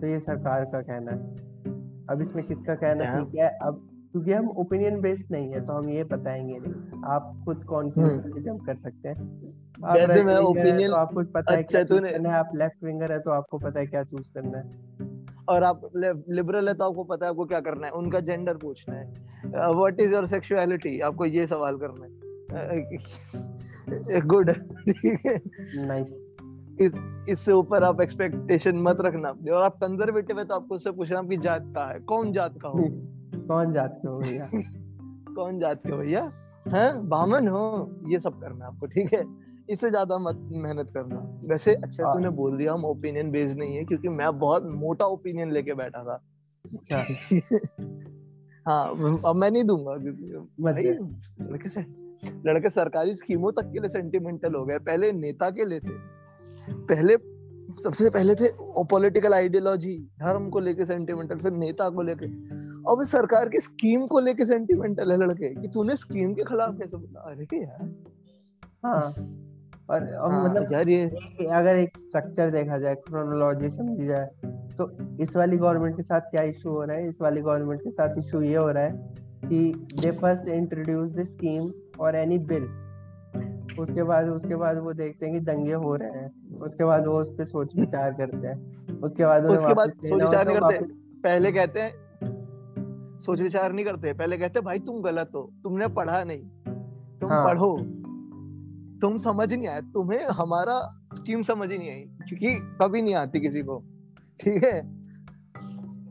तो 0.00 0.06
ये 0.06 0.20
सरकार 0.20 0.64
का 0.64 0.82
कहना 0.82 1.10
है। 1.12 1.18
अब 2.10 2.18
इसमें 2.20 2.44
किसका 2.44 2.74
कहना 2.74 3.04
हाँ। 3.06 3.24
ठीक 3.24 3.34
है? 3.34 3.48
अब 3.48 3.88
क्योंकि 4.12 4.32
हम 4.32 4.48
ओपिनियन 4.48 5.00
बेस्ड 5.00 5.26
नहीं 5.30 5.52
है 5.52 5.66
तो 5.66 5.72
हम 5.72 5.88
ये 5.88 6.04
बताएँगे 6.04 6.58
नहीं। 6.58 7.02
आप 7.04 7.42
खुद 7.44 7.56
कंक्लूजन 7.56 8.42
जंप 8.42 8.60
कर 8.66 8.74
सकते 8.74 9.08
हैं। 9.08 9.16
हम्म। 9.16 9.61
जैसे 9.94 10.22
मैं 10.22 10.34
है 10.34 10.40
opinion- 10.40 10.86
तो 10.86 10.94
आपको 10.94 11.22
पता 11.22 11.52
है 11.52 11.62
अच्छा, 11.62 11.82
क्या 11.82 11.98
तूने- 11.98 12.26
आप 12.26 12.50
लेफ़्ट 12.54 12.84
विंगर 12.84 13.12
है 13.12 13.18
तो 13.18 13.30
आपको 13.30 13.58
पता 13.58 13.80
है 13.80 13.86
क्या 13.86 14.02
चूज़ 14.02 14.34
करना 14.38 14.58
है। 14.58 14.70
और 15.48 15.62
आप 15.62 15.80
लिबरल 16.28 16.68
है 16.68 16.74
तो 16.74 16.84
आपको 16.84 17.04
पता 17.04 17.26
है 17.26 17.30
आपको 17.30 17.44
क्या 17.44 17.60
करना 17.60 17.86
है 17.86 17.92
उनका 17.92 18.20
जेंडर 18.20 18.54
पूछना 18.54 18.94
है। 18.94 19.12
व्हाट 19.74 20.00
इज़ 20.00 20.14
योर 20.14 20.26
सेक्सुअलिटी 20.26 21.00
आपको 21.00 21.24
ये 21.24 21.46
सवाल 21.46 21.76
करना 21.76 22.04
है। 22.04 22.12
गुड 24.20 24.50
ठीक 24.88 25.20
है। 25.26 25.40
नाइस 25.86 26.18
इस 26.80 27.24
इससे 27.28 27.52
ऊपर 27.52 27.84
आप 27.84 28.00
एक्सपेक्टेशन 28.00 28.76
मत 28.76 28.96
रखना 29.00 29.28
और 29.28 29.62
आप 29.62 29.76
कंजर्वेटिव 29.76 30.38
है 30.38 30.44
तो 30.44 30.54
आपको 30.54 30.74
उससे 30.74 30.90
पूछना 30.92 31.18
आपकी 31.18 31.36
जात 31.36 31.62
का 31.66 31.92
है? 31.92 32.00
कौन 32.00 32.32
जात 32.32 32.54
का 32.62 32.68
हो? 32.68 32.78
कौन 33.48 33.72
जात 33.72 33.98
के 34.02 34.08
हो 34.08 34.18
भैया? 34.18 34.50
कौन 35.34 35.58
जात 35.58 35.80
के 35.86 35.92
हो 35.92 35.98
भैया? 35.98 36.32
हैं? 36.68 37.08
बामन 37.08 37.48
हो? 37.48 37.90
ये 38.08 38.18
सब 38.18 38.40
करना 38.40 38.64
है 38.64 38.70
आपको 38.70 38.86
ठीक 38.86 39.12
है? 39.14 39.51
इससे 39.70 39.90
ज़्यादा 39.90 40.18
मत 40.18 40.48
मेहनत 40.52 40.90
करना। 40.90 41.38
वैसे 41.44 41.74
अच्छा 41.74 42.04
हाँ। 42.04 42.12
तूने 42.12 42.30
बोल 42.30 42.56
दिया 42.56 42.72
हम 42.72 42.84
ओपिनियन 42.84 43.30
बेस्ड 43.30 43.58
नहीं 43.58 43.76
है 43.76 43.84
क्योंकि 43.84 44.08
मैं 44.08 44.38
बहुत 44.38 44.62
मोटा 44.64 45.06
ओपिनियन 45.06 45.52
लेके 45.52 45.74
बैठा 45.74 46.04
था। 46.04 46.22
अच्छा। 46.74 47.04
हाँ 48.68 48.90
अब 49.26 49.36
मैं 49.36 49.50
नहीं 49.50 49.64
दूँगा। 49.64 49.94
लड़के 51.50 51.68
से 51.68 51.80
लड़के 52.46 52.70
सरकारी 52.70 53.14
स्कीमों 53.14 53.52
तक 53.52 53.62
के 53.62 53.78
लिए 53.78 53.88
सेंटिमेंटल 53.88 54.54
हो 54.54 54.64
गए। 54.64 54.78
पहले 54.78 55.12
नेता 55.12 55.50
के 55.50 55.64
लिए 55.64 55.80
थे। 55.80 56.22
पहले 56.72 57.16
सबसे 57.82 58.10
पहले 58.10 58.34
थे 58.34 58.48
पॉलिटिकल 58.84 59.34
आइडियोलॉजी 59.34 59.98
धर्म 59.98 60.48
को 60.48 60.60
लेके 60.60 60.84
सेंटिमेंटल 60.84 61.38
फिर 61.38 61.52
नेता 61.52 61.90
को 61.90 62.02
लेके। 62.02 62.26
अब 62.92 63.04
सरकार 63.04 63.48
की 63.48 63.58
स्कीम 63.58 64.06
को 64.06 64.20
लेके 64.20 64.44
सेंटिमेंटल 64.44 65.12
है 65.12 65.18
लड़के 65.18 65.54
कि 65.54 65.68
तूने 65.68 65.96
स्कीम 65.96 66.34
के 66.34 66.42
खिलाफ 66.42 66.78
कैसे 66.78 66.96
बोला? 66.96 67.20
अरे 67.20 67.62
यार। 67.62 67.94
हाँ। 68.84 69.14
और, 69.92 70.14
और 70.14 70.32
हाँ, 70.32 70.44
मतलब 70.44 70.72
यार 70.72 70.88
ये 70.88 71.06
अगर 71.46 71.76
एक 71.76 71.98
स्ट्रक्चर 71.98 72.50
देखा 72.50 72.78
जाए 72.78 72.94
क्रोनोलॉजी 72.94 73.70
समझी 73.70 74.06
जाए 74.06 74.30
तो 74.78 74.90
इस 75.20 75.36
वाली 75.36 75.56
गवर्नमेंट 75.56 75.96
के 75.96 76.02
साथ 76.02 76.20
क्या 76.20 76.42
इशू 76.42 76.70
हो 76.70 76.84
रहा 76.84 76.96
है? 76.96 77.08
इस 77.08 77.20
वाली 77.22 77.40
गवर्नमेंट 77.40 77.80
के 77.80 77.90
साथ 77.90 78.18
इशू 78.18 78.42
ये 78.42 78.56
हो 78.56 78.70
रहा 78.70 78.82
है 78.82 79.14
कि 79.46 79.86
they 80.00 80.10
first 80.10 80.48
introduce 80.48 81.12
the 81.12 81.24
scheme 81.24 81.72
और 82.00 82.16
एनी 82.16 82.38
बिल 82.38 82.64
उसके 83.78 84.02
बाद 84.02 84.28
उसके 84.28 84.54
बाद 84.54 84.78
वो 84.78 84.92
देखते 84.92 85.26
हैं 85.26 85.34
कि 85.34 85.40
दंगे 85.40 85.72
हो 85.72 85.94
रहे 85.96 86.10
हैं। 86.10 86.58
उसके 86.58 86.84
बाद 86.84 87.06
वो 87.06 87.20
उस 87.20 87.28
पर 87.38 87.44
सोच 87.44 87.76
विचार 87.76 88.12
करते 88.12 88.46
हैं। 88.46 89.00
उसके 89.00 89.24
बाद 89.24 89.46
उसके 89.46 89.74
बाद 89.74 89.92
सोच 90.04 90.22
विचार 90.22 90.46
नहीं 90.46 90.56
करते। 90.56 90.84
पहले 91.22 91.52
कहते 91.52 91.80
हैं 91.80 93.18
सोच 93.18 93.40
विचार 93.40 93.72
नहीं 93.72 93.84
करते। 93.84 94.12
पहले 94.12 94.38
कहते 94.38 94.60
भाई 94.60 94.78
तुम 94.78 95.02
गलत 95.02 95.30
हो 95.34 95.50
तुमने 95.62 95.88
पढ़ा 95.88 96.24
नहीं 96.24 96.42
तुम 97.18 97.30
हाँ. 97.30 97.44
पढ़ो। 97.46 98.01
तुम 99.02 99.16
समझ 99.16 99.52
नहीं 99.52 99.68
आया 99.68 99.80
तुम्हें 99.80 100.26
हमारा 100.26 100.78
स्कीम 101.14 101.42
समझ 101.42 101.70
ही 101.72 101.78
नहीं 101.78 101.90
आई 101.90 102.00
क्योंकि 102.28 102.54
कभी 102.82 103.02
नहीं 103.02 103.14
आती 103.14 103.40
किसी 103.40 103.62
को 103.62 103.78
ठीक 104.40 104.64
है? 104.64 104.82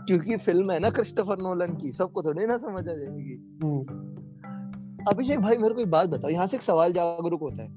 क्योंकि 0.08 0.38
फ़िल्म 0.38 0.72
है 0.72 0.80
ना 0.80 0.90
क्रिस्टोफर 0.90 1.42
नोलन 1.42 1.76
की 1.76 1.92
सबको 1.92 2.22
थोड़ी 2.22 2.46
ना 2.46 2.58
समझ 2.58 2.88
आ 2.90 2.94
जाएगी। 2.94 3.60
हम्म। 3.64 5.06
अभिषेक 5.12 5.40
भाई 5.40 5.58
मेरे 5.58 5.74
को 5.74 5.82
एक 5.82 5.92
बात 5.92 6.10
बताओ 6.10 6.32
यहाँ 6.32 6.48
से 6.48 6.58
एक 6.58 6.64
सवाल 6.64 6.94
जागरूक 6.94 7.42
होता 7.42 7.64
है। 7.64 7.70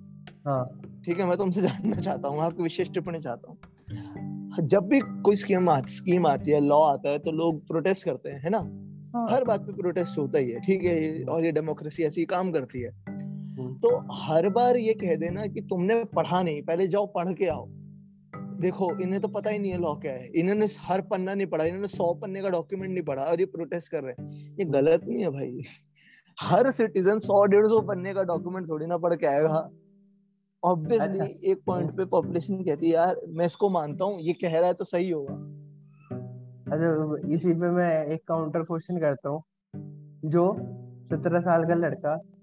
हाँ। 0.46 0.80
ठीक 1.04 1.18
है 1.20 1.26
मैं 1.26 1.36
तुमसे 1.36 1.62
जानना 1.62 1.96
चाहता 1.96 2.28
हूँ 2.28 2.40
आपकी 2.40 2.62
विशेष 2.62 2.90
टिप्पणी 2.90 3.20
चाहता 3.20 3.50
हूँ। 3.50 4.66
जब 4.66 4.88
भी 4.88 5.00
कोई 5.00 5.36
स्कीम 5.36 5.68
आ, 5.68 5.80
स्कीम 5.80 6.26
आती 6.26 6.50
है 6.50 6.60
लॉ 6.60 6.80
आता 6.82 7.10
है 7.10 7.18
तो 7.18 7.32
लोग 7.32 7.66
प्रोटेस्ट 7.66 8.04
करते 8.04 8.30
हैं 8.30 8.42
है 8.42 8.50
ना? 8.50 8.58
हाँ. 9.16 9.26
हर 9.30 9.44
बात 9.44 9.60
पे 9.60 9.72
प्रोटेस्ट 9.72 10.18
होता 10.18 10.38
ही 10.38 10.50
है 10.50 10.60
ठीक 10.60 10.84
है? 10.84 11.24
और 11.24 11.44
ये 11.44 11.52
डेमोक्रेसी 11.52 12.02
ऐसी 12.02 12.24
काम 12.24 12.52
करती 12.52 12.80
है। 12.80 12.90
तो 13.58 14.06
हर 14.12 14.48
बार 14.48 14.76
ये 14.76 14.94
कह 14.94 15.16
देना 15.16 15.46
कि 15.46 15.60
तुमने 15.60 16.04
पढ़ा 16.04 16.42
नहीं 16.42 16.62
पहले 16.62 16.86
जाओ 16.86 17.06
पढ़ 17.06 17.32
के 17.32 17.46
आओ। 17.46 17.66
देखो 18.60 18.98
इन्हें 18.98 19.20
तो 19.20 19.28
पता 19.28 19.50
ही 19.50 19.58
नहीं 19.58 19.72
है 19.72 19.78
लॉ 19.78 19.94
क्या 19.94 20.12
है। 20.12 20.26
इन्होंने 20.26 20.66
हर 20.80 21.00
पन्ना 21.00 21.34
नहीं 21.34 21.46
पढ़ा 21.46 21.64
इन्होंने 21.64 21.88
सौ 21.88 22.14
पन्ने 22.14 22.42
का 22.42 22.48
डॉक्यूमेंट 22.48 22.92
नहीं 22.92 23.02
पढ़ा 23.02 23.22
और 23.22 23.40
ये 23.40 23.46
प्रोटेस्ट 23.46 23.90
कर 23.90 24.02
रहे 24.04 24.22
हैं। 24.22 24.56
ये 24.58 24.64
गलत 24.64 25.04
नहीं 25.08 25.22
है 25.22 25.30
भाई। 25.30 25.62
हर 26.40 26.70
सिटीजन 26.70 27.18
सौ 27.18 27.44
डेढ़ 27.44 27.66
सौ 27.66 27.80
पन्ने 27.80 28.14
का 28.14 28.22
डॉक्यूमेंट 28.22 28.68
थोड़ी 28.68 28.86
ना 28.86 28.98
पढ़ 28.98 29.14
के 29.14 29.26
आएगा। 29.26 29.70
ऑब्वियसली 30.64 31.18
अच्छा। 31.18 31.38
एक 31.44 31.62
पॉइंट 31.66 31.96
पे 31.96 32.04
पॉपुलेशन 32.04 32.64
कहती 32.64 32.86
है 32.86 32.92
यार 32.92 33.20
मैं 33.28 33.46
इसको 33.46 33.70
मानता 33.70 34.04
हूँ 34.04 34.20
ये 34.20 34.32
कह 34.32 34.58
रहा 34.58 34.66
है 34.66 34.74
तो 34.74 34.84
सही 34.84 35.10
होगा। 35.10 35.34
अरे 36.72 37.34
इसी 37.34 37.54
पे 37.54 37.70
मैं 37.70 38.06
एक 38.06 38.20
काउंटर 38.28 38.62
क्वेश्चन 38.62 38.98
करता 38.98 39.28
हूँ। 39.28 39.42
जो 40.24 40.52
सत्रह 41.12 41.40
साल 41.40 41.64
का 41.64 41.74
लड़का 41.74 42.33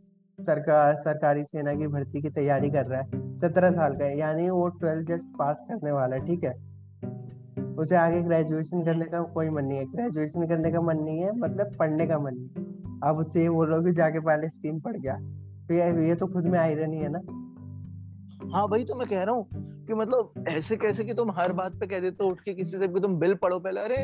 सरकार 0.41 0.95
सरकारी 0.95 1.43
सेना 1.43 1.73
की 1.73 1.87
भर्ती 1.87 2.21
की 2.21 2.29
तैयारी 2.29 2.69
कर 2.69 2.85
रहा 2.85 3.01
है, 3.01 3.37
सत्रह 3.37 3.71
साल 3.71 3.95
का 3.95 4.09
यानी 4.09 4.49
वो 4.49 4.67
ट्वेल्थ 4.69 5.07
जस्ट 5.07 5.27
पास 5.39 5.57
करने 5.69 5.91
वाला 5.91 6.15
है, 6.15 6.25
ठीक 6.25 6.43
है? 6.43 6.53
उसे 7.75 7.95
आगे 7.95 8.21
ग्रेजुएशन 8.21 8.83
करने 8.83 9.05
का 9.05 9.21
कोई 9.21 9.49
मन 9.49 9.65
नहीं 9.65 9.77
है। 9.77 9.85
ग्रेजुएशन 9.85 10.47
करने 10.47 10.71
का 10.71 10.81
मन 10.81 10.97
नहीं 10.97 11.19
है 11.19 11.37
मतलब 11.37 11.71
पढ़ने 11.79 12.07
का 12.07 12.19
मन 12.19 12.35
नहीं 12.35 12.99
अब 13.03 13.17
उससे 13.17 13.41
ये 13.41 13.49
बोलोगे 13.49 13.93
जाके 13.93 14.19
पहले 14.19 14.49
स्कीम 14.49 14.79
पढ़ 14.79 14.97
गया। 14.97 15.15
तो 15.67 15.73
ये 15.73 16.07
ये 16.07 16.15
तो 16.15 16.27
खुद 16.27 16.45
में 16.45 16.59
आयरनी 16.59 16.97
है 16.97 17.09
ना? 17.11 17.19
हाँ 18.55 18.67
भाई 18.67 18.83
तो 18.83 18.95
मैं 18.95 19.07
कह 19.07 19.23
रहा 19.23 19.35
हूँ 19.35 19.47
कि 19.85 19.93
मतलब 19.93 20.45
ऐसे 20.47 20.75
कैसे 20.75 21.03
कि 21.03 21.13
तुम 21.13 21.31
हर 21.31 21.53
बात 21.53 21.71
पे 21.71 21.87
कह 21.87 21.99
देते 21.99 22.23
हो, 22.23 22.29
उठ 22.29 22.41
के 22.41 22.53
किसी 22.53 22.77
से 22.77 22.87
कि 22.87 22.99
तुम 22.99 23.15
बिल 23.15 23.35
पढ़ो 23.35 23.59
पहले। 23.59 23.81
अरे, 23.81 23.97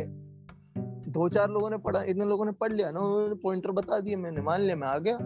दो 1.12 1.30
चार 1.30 1.50
लोगों 1.50 1.70
ने 1.70 1.78
पढ़ा, 1.78 2.02
इतने 2.02 2.26
लोगों 2.26 2.46
ने 2.46 2.52
पढ़ 2.52 2.72
लिया 2.72 2.92
ना, 2.92 3.00
उन्होंने 3.00 3.36
पॉइंटर 3.36 3.72
बता 3.72 4.00
दिए, 4.00 4.16
मैंने 4.16 4.42
मान 4.42 4.62
लिया, 4.62 4.76
मैं 4.76 4.88
आ 4.88 4.98
गया। 4.98 5.18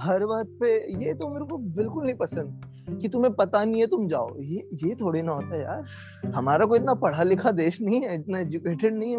हर 0.00 0.24
बात 0.26 0.46
पे 0.60 0.68
ये 1.04 1.14
तो 1.14 1.28
मेरे 1.28 1.44
को 1.44 1.56
बिल्कुल 1.58 2.04
नहीं 2.04 2.14
पसंद 2.14 2.60
कि 3.00 3.08
तुम्हें 3.08 3.34
पता 3.34 3.64
नहीं 3.64 3.80
है 3.80 3.86
तुम 3.86 4.06
जाओ। 4.08 4.38
ये 4.38 4.68
ये 4.74 4.94
थोड़ी 4.94 5.22
ना 5.22 5.32
होता 5.32 5.54
है 5.54 5.62
यार। 5.62 6.30
हमारा 6.32 6.66
कोई 6.66 6.78
इतना 6.78 6.94
पढ़ा 6.94 7.22
लिखा 7.22 7.50
देश 7.50 7.80
नहीं 7.80 8.00
है 8.00 8.14
इतना 8.14 8.38
एजुकेटेड 8.38 8.94
नहीं 8.94 9.12
है 9.12 9.18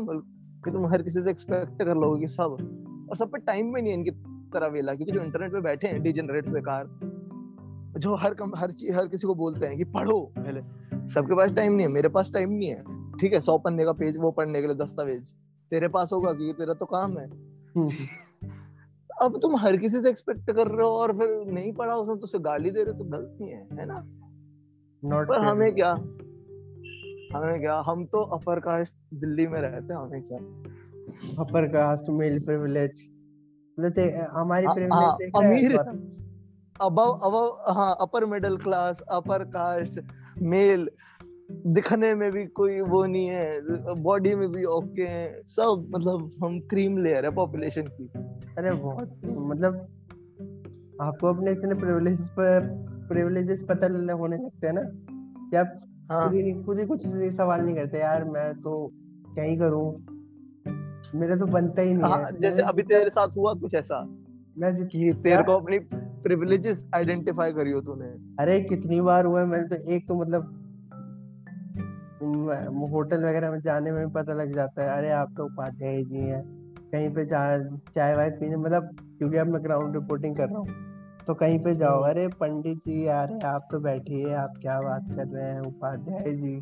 कि 0.65 0.71
तुम 0.71 0.85
हर 0.87 1.01
किसी 1.01 1.21
से 1.21 1.31
एक्सपेक्ट 1.31 1.83
कर 1.83 1.95
लोगे 1.95 2.27
सब 2.27 2.57
और 3.09 3.15
सब 3.15 3.31
पे 3.31 3.37
टाइम 3.37 3.73
भी 3.73 3.81
नहीं 3.81 3.93
है 3.93 3.99
इनकी 3.99 4.11
तरह 4.53 4.67
वेला 4.67 4.93
क्योंकि 4.93 5.11
जो 5.11 5.23
इंटरनेट 5.23 5.51
पे 5.51 5.61
बैठे 5.61 5.87
हैं 5.87 6.01
डिजेनरेट 6.03 6.49
बेकार 6.49 6.89
जो 7.99 8.15
हर 8.15 8.33
कम 8.33 8.51
हर 8.55 8.71
चीज़ 8.71 8.95
हर 8.95 9.07
किसी 9.07 9.27
को 9.27 9.35
बोलते 9.35 9.65
हैं 9.65 9.77
कि 9.77 9.83
पढ़ो 9.83 10.19
पहले। 10.37 10.61
सबके 11.07 11.35
पास 11.35 11.51
टाइम 11.51 11.73
नहीं 11.73 11.87
है 11.87 11.93
मेरे 11.93 12.09
पास 12.09 12.31
टाइम 12.33 12.49
नहीं 12.49 12.69
है। 12.69 12.83
ठीक 13.17 13.33
है 13.33 13.41
सौ 13.41 13.57
पन्ने 13.57 13.85
का 13.85 13.91
पेज 13.91 14.17
वो 14.17 14.31
पढ़ने 14.31 14.61
के 14.61 14.67
लिए 14.67 14.75
दस्तावेज़। 14.75 15.23
तेरे 15.69 15.87
पास 15.87 16.09
होगा 16.13 16.33
क्योंकि 16.33 16.53
तेरा 16.53 16.73
तो 16.73 16.85
काम 16.85 17.17
है। 17.17 17.25
हम्म। 17.77 17.89
अब 19.21 19.39
तुम 19.41 19.55
हर 19.55 19.77
किसी 19.77 20.01
से 20.01 20.09
एक्सपेक्ट 20.09 20.51
कर 20.51 20.67
रहे 20.67 20.87
हो 20.87 20.93
और 20.93 21.13
फिर 21.17 21.53
नहीं 21.53 21.73
पढ़ा 21.73 21.95
उसने 21.95 22.15
तो 22.15 22.21
उसे 22.21 22.39
गाली 22.39 22.71
दे 22.71 22.83
रहे 22.83 22.93
हो 22.93 22.99
तो 22.99 23.05
गलती 23.05 23.49
है 23.49 23.67
है 23.73 23.85
ना? 23.85 23.95
Not 25.05 25.29
पर 25.29 25.39
हमें 25.39 25.75
क्या? 25.75 25.91
हमें 27.37 27.59
क्या? 27.59 27.83
हम 27.87 28.05
तो 28.05 28.21
अपर 28.21 28.59
कास्ट 28.59 28.93
दिल्ली 29.13 29.47
में 29.47 29.61
रहते 29.61 29.93
हैं 29.93 30.01
हमें 30.01 30.23
क्या? 30.23 30.37
अपर 31.39 31.67
कास्ट 31.67 32.09
मेल 32.09 32.45
प्रिविलेज 32.45 33.11
हमारी 34.31 34.67
प्रिविलेज 34.67 35.31
अमीर 35.37 35.77
अबव 36.81 37.07
अबव 37.07 37.71
हाँ 37.73 37.97
upper 38.01 38.25
middle 38.25 38.57
class 38.57 39.01
upper 39.01 39.43
caste 39.43 40.01
male 40.41 40.89
दिखने 41.67 42.15
में 42.15 42.31
भी 42.31 42.45
कोई 42.45 42.81
वो 42.81 43.05
नहीं 43.05 43.27
है 43.27 43.61
बॉडी 44.01 44.35
में 44.35 44.51
भी 44.51 44.63
ओके 44.63 45.01
है 45.01 45.41
सब 45.45 45.91
मतलब 45.95 46.31
हम 46.43 46.59
क्रीम 46.59 46.97
लेयर 46.97 47.25
है 47.25 47.31
पॉपुलेशन 47.31 47.81
की। 47.81 48.11
अरे 48.57 48.73
बहुत 48.73 49.21
मतलब 49.25 49.87
आपको 51.01 51.27
अपने 51.27 51.51
इतने 51.51 51.75
प्रिविलेजेस 51.75 52.27
पर 52.27 52.67
प्रिविलेजेस 53.07 53.65
पता 53.69 54.13
होने 54.13 54.37
लगते 54.37 54.67
हैं 54.67 54.73
ना 54.73 54.81
कि 55.49 55.57
आप 55.57 55.79
हाँ. 56.11 56.23
खुद 56.23 56.33
ही 56.33 56.63
खुद 56.63 56.79
ही 56.79 56.85
कुछ 56.85 57.07
सवाल 57.07 57.61
नहीं 57.61 57.75
करते 57.75 57.97
यार 57.97 58.23
मैं 58.23 58.53
तो 58.53 58.91
क्या 59.35 59.43
ही 59.43 59.57
करूँ? 59.57 60.05
मेरा 61.15 61.35
तो 61.35 61.45
बनता 61.45 61.81
ही 61.81 61.93
नहीं 61.93 62.11
हाँ, 62.11 62.25
है। 62.25 62.41
जैसे 62.41 62.61
अभी 62.61 62.83
तेरे 62.83 63.09
साथ 63.09 63.27
हुआ 63.37 63.53
कुछ 63.53 63.75
ऐसा? 63.75 64.17
मैं 64.57 64.87
कि 64.87 65.13
तेरे 65.13 65.43
को 65.43 65.51
अपनी 65.51 65.79
प्रिविलेजेस 66.23 66.85
आइडेंटिफाई 66.95 67.51
करी 67.51 67.71
हो 67.71 67.81
तूने। 67.81 68.05
अरे 68.39 68.59
कितनी 68.59 69.01
बार 69.01 69.25
हुआ 69.25 69.41
है 69.41 69.47
मैंने 69.47 69.67
तो 69.67 69.75
एक 69.75 70.07
तो 70.07 70.15
मतलब 70.15 70.60
होटल 72.21 73.23
वगैरह 73.25 73.51
में 73.51 73.59
जाने 73.59 73.91
में 73.91 74.09
पता 74.09 74.33
लग 74.33 74.53
जाता 74.55 74.83
है 74.83 74.97
अरे 74.97 75.09
आप 75.11 75.33
तो 75.37 75.45
उपाध्याय 75.45 76.03
जी 76.03 76.17
हैं 76.17 76.43
कहीं 76.91 77.09
पे 77.09 77.25
चाय 77.25 77.59
चाय 77.95 78.15
वाय 78.15 78.29
पीने 78.29 78.55
मतलब 78.55 78.95
क्योंकि 79.17 79.37
अब 79.37 79.47
मैं 79.47 79.63
ग्राउंड 79.63 79.95
रिपोर्टिंग 79.95 80.35
कर 80.35 80.49
रहा 80.49 80.59
हूँ 80.59 80.89
तो 81.27 81.33
कहीं 81.33 81.59
पे 81.59 81.73
जाओ 81.73 81.95
हम्म। 81.95 82.09
अरे 82.09 82.27
पंडित 82.27 82.77
जी 82.77 83.05
अरे 83.05 83.47
आप 83.47 83.67
तो 83.71 83.79
बैठिए 83.79 84.33
आप 84.33 84.53
क्या 84.61 84.79
बात 84.81 85.05
कर 85.09 85.27
रहे 85.27 85.49
हैं 85.49 85.59
उपाध्याय 85.59 86.33
जी। 86.33 86.53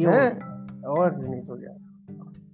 ये 0.00 0.10
है? 0.10 0.28
और 0.88 1.16
नहीं 1.16 1.40
तो 1.42 1.56
क्या। 1.56 1.74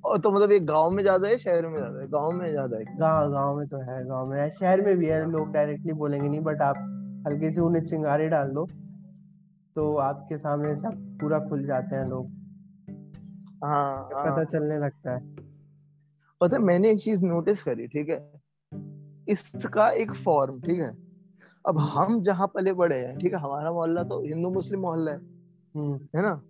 और 0.05 0.19
तो 0.19 0.31
मतलब 0.31 0.53
ये 0.53 0.59
गाँव 0.61 0.91
में 0.91 1.03
ज़्यादा 1.03 1.29
है 1.29 1.39
शहर 1.39 1.67
में 1.67 1.77
ज़्यादा 1.79 2.01
है? 2.01 2.07
गाँव 2.09 2.31
में 2.33 2.51
ज़्यादा 2.51 2.77
है 2.77 2.85
गाँव 2.99 3.31
गाँव 3.33 3.57
में 3.57 3.67
तो 3.69 3.79
है 3.79 4.05
गाँव 4.05 4.31
में 4.31 4.41
है 4.41 4.51
शहर 4.51 4.83
में 4.83 4.97
भी 4.97 5.07
है 5.07 5.31
लोग 5.31 5.53
डायरेक्टली 5.53 5.93
बोलेंगे 5.93 6.29
नहीं 6.29 6.41
बट 6.41 6.63
आप 6.63 6.77
हल्के 7.27 7.53
से 7.53 7.61
उन्हें 7.61 7.85
चिंगारे 7.85 8.29
डाल 8.29 8.51
दो 8.51 8.67
तो 9.79 9.97
आपके 9.97 10.39
सामने 10.39 10.77
सब 10.77 11.19
पूरा 11.21 11.39
खुल 11.39 11.67
जाते 11.67 11.97
हैं 11.97 12.09
लोग। 12.09 12.27
हाँ 13.65 14.03
पता 14.05 14.31
हाँ। 14.31 14.45
चलने 14.45 14.79
लगता 14.79 15.15
है। 15.15 15.37
पता 16.41 16.57
है 16.57 16.63
मैंने 16.63 16.91
एक 16.91 16.99
चीज़ 16.99 17.25
नोटिस 17.25 17.63
करी 17.63 17.87
ठीक 17.87 18.09
है? 18.09 18.41
इसका 19.29 19.91
एक 19.91 20.15
फॉर्म 20.15 20.61
ठीक 20.61 20.81
है? 20.81 20.91
अब 21.69 21.79
हम 21.79 22.21
जहाँ 22.23 22.47
पले 22.47 22.73
बड़े 22.73 22.97
हैं 22.97 23.19
ठीक 23.19 23.33
है? 23.33 23.39
हमारा 23.39 23.73
मोहल्ला 23.73 24.03
तो 24.03 24.23
हिंदू 24.23 24.51
मुस्लिम 24.51 24.81
मोहल्ला 24.81 25.13
है। 25.13 25.19
हम्म। 25.19 25.95
है 26.17 26.23
ना? 26.23 26.43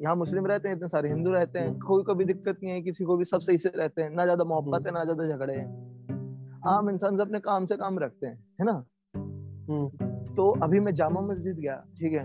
यहाँ 0.00 0.16
मुस्लिम 0.16 0.46
रहते 0.46 0.68
हैं 0.68 0.76
इतने 0.76 0.88
सारे 0.88 1.08
हिंदू 1.08 1.32
रहते 1.32 1.58
हैं। 1.58 1.78
कोई 1.78 2.04
कभी 2.04 2.24
दिक्कत 2.24 2.58
नहीं 2.62 2.72
है 2.72 2.82
किसी 2.82 3.04
को 3.04 3.16
भी 3.16 3.24
सब 3.24 3.40
सही 3.40 3.58
से 3.58 3.68
रहते 3.68 4.02
हैं। 4.02 4.10
ना 4.10 4.24
ज़्यादा 4.24 4.44
मोहब्बत 4.44 4.86
है 4.86 4.92
ना 4.92 5.04
ज़्यादा 5.04 5.26
झगड़े 5.26 5.54
हैं। 5.54 6.60
आम 6.66 6.90
इंसान 6.90 7.16
से 7.16 7.22
अपने 7.22 7.40
काम 7.40 7.64
से 7.64 7.76
काम 7.76 7.98
रखते 7.98 8.26
हैं 8.26 8.44
है 8.60 8.66
ना? 8.66 8.84
हम्म। 9.14 10.15
तो 10.36 10.50
अभी 10.62 10.80
मैं 10.80 10.92
जामा 10.94 11.20
मस्जिद 11.22 11.56
गया, 11.56 11.74
ठीक 11.98 12.12
है 12.12 12.24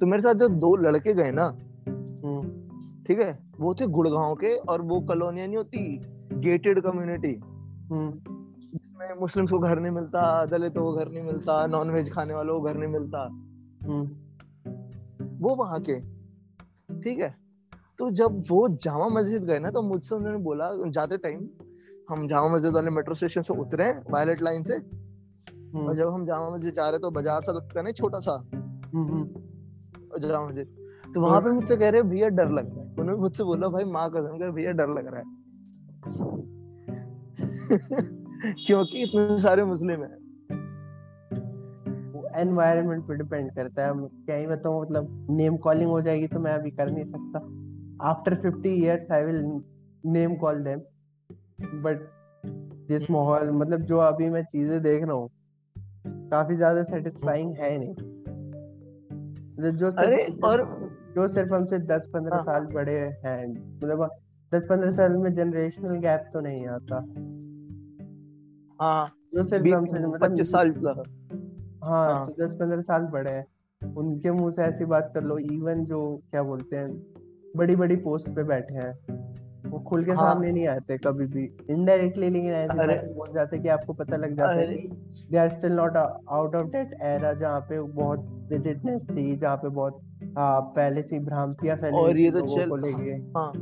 तो 0.00 0.06
मेरे 0.06 0.22
साथ 0.22 0.34
जो 0.34 0.48
दो 0.58 0.74
लड़के 0.78 1.14
गए 1.14 1.30
ना 1.32 1.44
हम्म। 1.44 3.04
ठीक 3.04 3.20
है 3.20 3.32
वो 3.60 3.74
थे 3.74 3.86
गुड़गांव 3.88 4.34
के 4.34 4.54
और 4.64 4.82
वो 4.82 5.00
कॉलोनिया 5.02 5.46
नहीं 5.46 5.56
होती 5.56 6.40
गेटेड 6.40 6.80
कम्युनिटी 6.80 7.32
हम्म। 7.90 8.10
जिसमें 8.70 9.20
मुस्लिम 9.20 9.46
को 9.46 9.58
घर 9.58 9.78
नहीं 9.78 9.92
मिलता, 9.92 10.44
दलितों 10.46 10.82
को 10.82 10.92
घर 10.94 11.10
नहीं 11.10 11.22
मिलता 11.22 11.64
नॉन 11.68 11.90
वेज 11.90 12.12
खाने 12.12 12.34
वालों 12.34 12.58
को 12.60 12.66
घर 12.66 12.76
नहीं 12.76 12.90
मिलता 12.90 13.22
हम्म। 13.84 14.04
वो 15.38 15.54
वहाँ 15.56 15.80
के, 15.80 16.00
ठीक 17.02 17.18
है 17.20 17.34
तो 17.98 18.10
जब 18.12 18.40
वो 18.50 18.66
जामा 18.78 19.08
मस्जिद 19.10 19.44
गए 19.44 19.58
ना 19.58 19.70
तो 19.70 19.82
मुझसे 19.82 20.14
उन्होंने 20.14 20.38
बोला, 20.44 20.70
जाते 20.88 21.16
टाइम 21.18 21.48
हम 22.10 22.26
जामा 22.28 22.54
मस्जिद 22.54 22.74
वाले 22.74 22.90
मेट्रो 22.90 23.14
स्टेशन 23.14 23.42
से 23.42 23.54
उतरे 23.56 23.90
वायलेट 24.10 24.42
लाइन 24.42 24.62
से। 24.62 24.78
और 25.76 25.94
जब 25.94 26.08
हम 26.08 26.26
जामा 26.26 26.50
मस्जिद 26.50 26.74
जा 26.74 26.88
रहे 26.88 26.98
तो 26.98 27.10
बाज़ार 27.10 27.42
सा 27.42 27.52
लगता 27.52 27.78
है 27.80 27.84
ना 27.84 27.90
छोटा 27.90 28.18
सा 28.18 28.36
जामा 30.18 30.48
मस्जिद। 30.48 30.66
तो 31.14 31.20
वहाँ 31.20 31.40
पे 31.40 31.50
मुझसे 31.50 31.76
कह 31.76 31.88
रहे 31.88 32.02
भैया 32.02 32.28
डर 32.28 32.50
लग 32.50 32.66
रहा 32.66 32.84
है। 32.84 32.90
उन्होंने 32.90 33.20
मुझसे 33.20 33.44
बोला 33.44 33.68
भाई 33.68 33.84
माँ 33.84 34.10
कसम 34.10 34.38
कर 34.38 34.50
भैया 34.50 34.70
डर 34.72 34.88
लग 34.88 35.06
रहा 35.06 35.20
है। 35.20 35.24
क्योंकि 38.66 39.02
इतने 39.02 39.38
सारे 39.38 39.64
मुस्लिम 39.64 40.02
है। 40.02 40.24
एनवायरनमेंट 42.40 43.04
पे 43.04 43.14
डिपेंड 43.14 43.50
करता 43.54 43.86
है। 43.86 43.92
क्या 43.94 44.36
ही 44.36 44.46
बताऊँ 44.46 44.82
मतलब 44.82 45.26
नेम 45.30 45.56
कॉलिंग 45.56 45.90
हो 45.90 46.00
जाएगी 46.00 46.26
तो 46.26 46.40
मैं 46.40 46.52
अभी 46.52 46.70
कर 46.70 46.90
नहीं 46.90 47.04
सकता। 47.04 47.38
After 48.08 48.34
fifty 48.34 48.68
years 48.68 49.10
I 49.10 49.24
will 49.24 49.62
name 50.06 50.36
call 50.36 50.62
them 50.62 50.80
but 51.82 52.10
जिस 52.88 53.10
माहौल 53.10 53.50
मतलब 53.50 53.80
जो 53.80 53.98
अभी 53.98 54.30
मैं 54.30 54.42
चीज़ें 54.44 54.82
देख 54.82 55.02
रहा 55.02 55.12
हूँ 55.12 55.30
काफ़ी 56.34 56.56
ज़्यादा 56.56 56.82
सेटिस्फाइंग 56.82 57.54
है 57.54 57.78
नहीं। 57.78 57.90
मतलब 59.58 59.76
जो 59.76 59.90
अरे 59.90 60.26
और 60.44 60.62
जो 61.14 61.28
सिर्फ़ 61.28 61.54
हमसे 61.54 61.78
दस 61.78 62.10
पंद्रह 62.14 62.36
हाँ। 62.36 62.44
साल 62.44 62.64
बड़े 62.64 62.98
हैं 62.98 63.48
मतलब 63.48 64.10
दस 64.52 64.62
पंद्रह 64.70 64.90
साल 64.90 65.12
में 65.12 65.34
जनरेशनल 65.34 65.98
गैप 65.98 66.30
तो 66.32 66.40
नहीं 66.40 66.66
आता। 66.66 66.96
हाँ। 68.80 69.12
जो 69.34 69.44
सिर्फ़ 69.44 69.68
हमसे 69.68 69.98
मतलब 69.98 70.20
पच्चीस 70.20 70.52
साल 70.52 70.74
हाँ 71.84 72.14
हाँ। 72.14 72.26
तो 72.26 72.46
दस 72.46 72.54
पंद्रह 72.54 72.80
साल 72.80 73.02
बड़े 73.02 73.30
हैं। 73.30 73.46
उनके 73.96 74.30
मुँह 74.30 74.50
से 74.50 74.62
ऐसी 74.62 74.84
बात 74.84 75.10
कर 75.14 75.22
लो 75.22 75.38
इवन 75.38 75.84
जो 75.84 76.22
क्या 76.30 76.42
बोलते 76.42 76.76
हैं 76.76 76.90
बड़ी 77.56 77.76
बड़ी 77.76 77.96
पोस्ट 77.96 78.28
पे 78.28 78.44
बैठे 78.44 78.74
हैं। 78.74 79.13
वो 79.74 79.78
खुल 79.80 80.04
के 80.04 80.12
हाँ। 80.12 80.32
सामने 80.32 80.50
नहीं 80.52 80.66
आते 80.68 80.98
कभी 80.98 81.26
भी। 81.26 81.56
इनडायरेक्टली 81.70 82.28
लेकिन 82.30 82.50
ऐसी। 82.50 83.14
बोल 83.14 83.32
जाते 83.34 83.58
कि 83.58 83.68
आपको 83.68 83.92
पता 83.92 84.16
लग 84.16 84.36
जाता 84.36 84.52
है 84.60 84.66
कि 84.66 84.88
they 85.30 85.38
are 85.38 85.48
still 85.48 85.72
not 85.72 85.96
out 85.96 86.54
of 86.54 86.66
that 86.66 86.92
era 87.02 87.32
जहाँ 87.32 87.60
पे 87.60 87.80
बहुत 87.80 88.48
रिजिडनेस 88.52 89.02
थी 89.02 89.36
जहाँ 89.36 89.56
पे 89.56 89.68
बहुत 89.68 90.00
हाँ, 90.38 90.60
पहले 90.60 91.02
से 91.02 91.18
भ्रांतियाँ 91.18 91.76
फैली 91.76 91.96
और 91.96 92.18
ये 92.18 92.30
तो 92.30 92.40
चल- 92.40 92.84
हाँ 93.36 93.52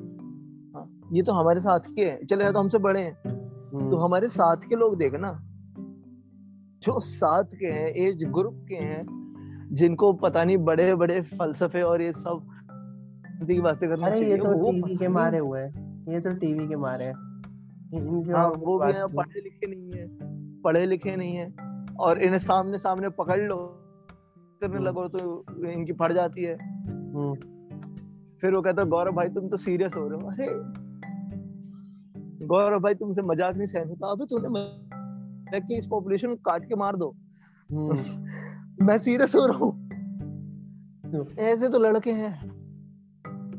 हाँ 0.74 1.00
ये 1.12 1.22
तो 1.22 1.32
हमारे 1.32 1.60
साथ 1.60 1.80
के 1.96 2.04
हैं। 2.04 2.26
चले 2.26 2.52
तो 2.52 2.58
हमसे 2.58 2.78
बड़े 2.78 3.00
हैं। 3.00 3.12
हम्म, 3.26 3.90
तो 3.90 3.96
हमारे 3.96 4.28
साथ 4.28 4.56
के 4.56 4.76
लोग 4.76 4.96
देखना 4.98 5.32
जो 6.82 7.00
साथ 7.00 7.44
के 7.44 7.66
हैं 7.66 7.88
एज 7.88 8.24
ग्रुप 8.24 8.66
के 8.68 8.74
हैं 8.74 9.04
जिनको 9.72 10.12
पता 10.12 10.44
नहीं 10.44 10.56
बड़े 10.56 10.94
बड़े 10.94 11.20
फलसफे 11.20 11.82
और 11.82 12.02
ये 12.02 12.12
सब 12.12 12.48
की 13.46 13.60
बातें 13.60 13.88
करना 13.88 14.06
अरे 14.06 14.16
ये 14.18 14.22
चाहिए 14.22 14.36
तो 14.38 14.58
वो 14.58 14.96
के 14.98 15.08
मारे 15.08 15.38
हुए 15.38 15.60
हैं। 15.60 15.91
ये 16.08 16.20
तो 16.20 16.30
टीवी 16.30 16.68
के 16.68 16.76
मारे 16.76 17.04
हैं। 17.04 17.32
हाँ 18.34 18.48
वो 18.48 18.78
भी 18.78 18.92
है 18.92 19.06
पढ़े 19.06 19.40
लिखे 19.40 19.66
नहीं 19.66 19.92
है। 19.92 20.08
पढ़े 20.62 20.86
लिखे 20.86 21.16
नहीं 21.16 21.36
है। 21.36 21.54
और 22.00 22.22
इन्हें 22.22 22.38
सामने 22.38 22.78
सामने 22.78 23.08
पकड़ 23.08 23.40
लो। 23.40 23.78
करने 24.60 24.76
हम्म। 24.76 24.86
लगो 24.86 25.08
तो 25.08 25.44
इनकी 25.66 25.92
फट 25.92 26.12
जाती 26.12 26.42
है। 26.42 26.54
हम्म, 26.88 27.34
फिर 28.40 28.54
वो 28.54 28.62
कहता 28.62 28.82
है 28.82 28.88
गौरव 28.88 29.12
भाई 29.12 29.28
तुम 29.28 29.48
तो 29.48 29.56
सीरियस 29.56 29.96
हो 29.96 30.08
रहे 30.08 30.20
हो। 30.20 30.30
अरे! 30.30 30.46
गौरव 32.46 32.80
भाई 32.80 32.94
तुमसे 32.94 33.22
मज़ाक 33.22 33.56
नहीं 33.56 33.66
सहन 33.66 33.88
होता 33.88 34.10
अबे 34.10 34.24
तूने 34.24 35.60
की 35.60 35.78
इस 35.78 35.86
पॉपुलेशन 35.86 36.28
को 36.28 36.36
काट 36.36 36.64
के 36.64 36.76
मार 36.76 36.96
दो। 36.96 37.16
हम्म, 37.72 37.92
मैं 38.86 38.98
सीरियस 38.98 39.34
हो 39.34 39.46
रहा 39.46 39.58
हूँ। 39.58 39.88
ऐसे 41.38 41.68
तो 41.68 41.78
लड़के 41.78 42.12
हैं। 42.12 42.50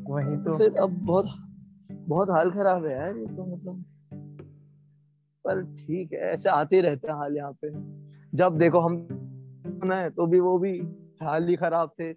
वही 0.09 0.37
तो। 0.37 0.57
फिर 0.57 0.73
अब 0.75 0.89
बहुत 0.89 1.25
बहुत 2.07 2.29
हाल 2.29 2.51
खराब 2.51 2.85
है 2.85 2.91
यार 2.91 3.17
ये 3.17 3.25
तो 3.25 3.45
मतलब। 3.45 3.83
पर 5.45 5.63
ठीक 5.75 6.13
है 6.13 6.19
ऐसे 6.19 6.49
आते 6.49 6.81
रहते 6.81 7.11
हैं 7.11 7.17
हाल 7.17 7.35
यहाँ 7.37 7.51
पे। 7.63 7.69
जब 8.37 8.57
देखो 8.57 8.79
हम 8.79 9.07
ना 9.85 9.95
है 9.95 10.09
तो 10.09 10.25
भी 10.27 10.39
वो 10.39 10.57
भी 10.59 10.77
हाल 11.21 11.47
ही 11.47 11.55
खराब 11.55 11.89
थे। 11.99 12.13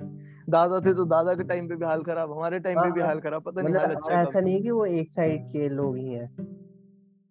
दादा 0.50 0.80
थे 0.80 0.92
तो 0.94 1.04
दादा 1.04 1.34
के 1.34 1.44
टाइम 1.44 1.68
पे 1.68 1.76
भी 1.76 1.84
हाल 1.84 2.02
खराब 2.02 2.32
हमारे 2.32 2.58
टाइम 2.58 2.78
पे 2.80 2.90
भी 2.92 3.00
हाँ, 3.00 3.08
हाल 3.08 3.20
खराब 3.20 3.42
पता 3.42 3.62
नहीं 3.62 3.74
हाल 3.74 3.86
मतलब 3.86 3.96
अच्छा 3.96 4.20
ऐसा 4.20 4.40
नहीं 4.40 4.62
कि 4.62 4.70
वो 4.70 4.84
एक 4.84 5.10
साइड 5.12 5.46
के 5.52 5.68
लोग 5.68 5.96
ही 5.96 6.12
हैं। 6.12 6.28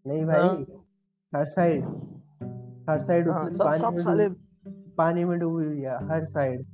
नहीं 0.06 0.26
भाई 0.26 0.42
हाँ। 0.42 0.66
हर 1.34 1.46
साइड 1.46 1.86
हर 2.90 3.04
साइड 3.04 3.30
हाँ 3.30 3.50
सब 3.50 3.72
सब 3.72 3.98
साले 3.98 4.30
पानी 4.98 5.24
में 5.26 5.38
डूबी 5.40 5.66
हुई 5.66 5.82
है 5.82 5.96
हर 6.08 6.26
साइड। 6.26 6.66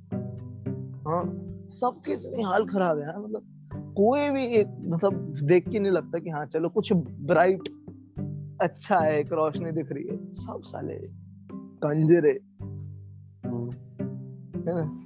हाँ 1.07 1.23
सबके 1.71 2.13
इतनी 2.13 2.43
हाल 2.43 2.65
खराब 2.65 2.99
है 2.99 3.19
मतलब। 3.19 3.50
कोई 3.91 4.29
भी 4.29 4.45
एक 4.45 4.67
मतलब 4.85 5.35
देख 5.43 5.69
के 5.69 5.79
नहीं 5.79 5.91
लगता 5.91 6.19
कि 6.19 6.29
हाँ 6.29 6.45
चलो 6.45 6.69
कुछ 6.69 6.93
ब्राइट 6.93 7.61
अच्छा 8.61 8.99
है 8.99 9.19
एक 9.19 9.33
रोशनी 9.33 9.71
दिख 9.71 9.91
रही 9.91 10.07
है। 10.07 10.33
सब 10.33 10.61
साले 10.63 10.99
कंजरे। 11.53 12.39
है 14.61 14.73
ना? 14.75 14.97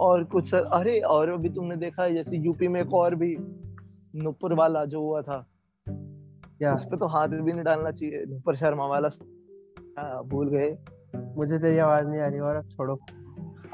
और 0.00 0.24
कुछ 0.24 0.50
सर 0.50 0.64
अरे 0.64 1.00
और 1.00 1.28
अभी 1.28 1.48
तुमने 1.48 1.76
देखा 1.76 2.02
है 2.02 2.14
जैसे 2.14 2.36
यूपी 2.36 2.68
में 2.68 2.80
एक 2.80 2.94
और 2.94 3.14
भी 3.14 3.36
नुपुर 4.16 4.54
वाला 4.54 4.84
जो 4.84 5.00
हुआ 5.00 5.22
था 5.22 5.46
क्या? 6.58 6.74
उस 6.74 6.84
पे 6.84 6.96
तो 6.96 7.06
हाथ 7.06 7.28
भी 7.28 7.52
नहीं 7.52 7.64
डालना 7.64 7.90
चाहिए 7.90 8.24
नुपुर 8.28 8.56
शर्मा 8.56 8.86
वाला। 8.86 9.08
हाँ, 9.98 10.24
भूल 10.24 10.48
गए। 10.48 10.78
मुझे 11.36 11.58
तेरी 11.58 11.78
आवाज़ 11.78 12.04
नहीं 12.04 12.20
आ 12.20 12.26
रही 12.26 12.40
और 12.40 12.56
अब 12.56 12.68
छोड़ो। 12.68 13.00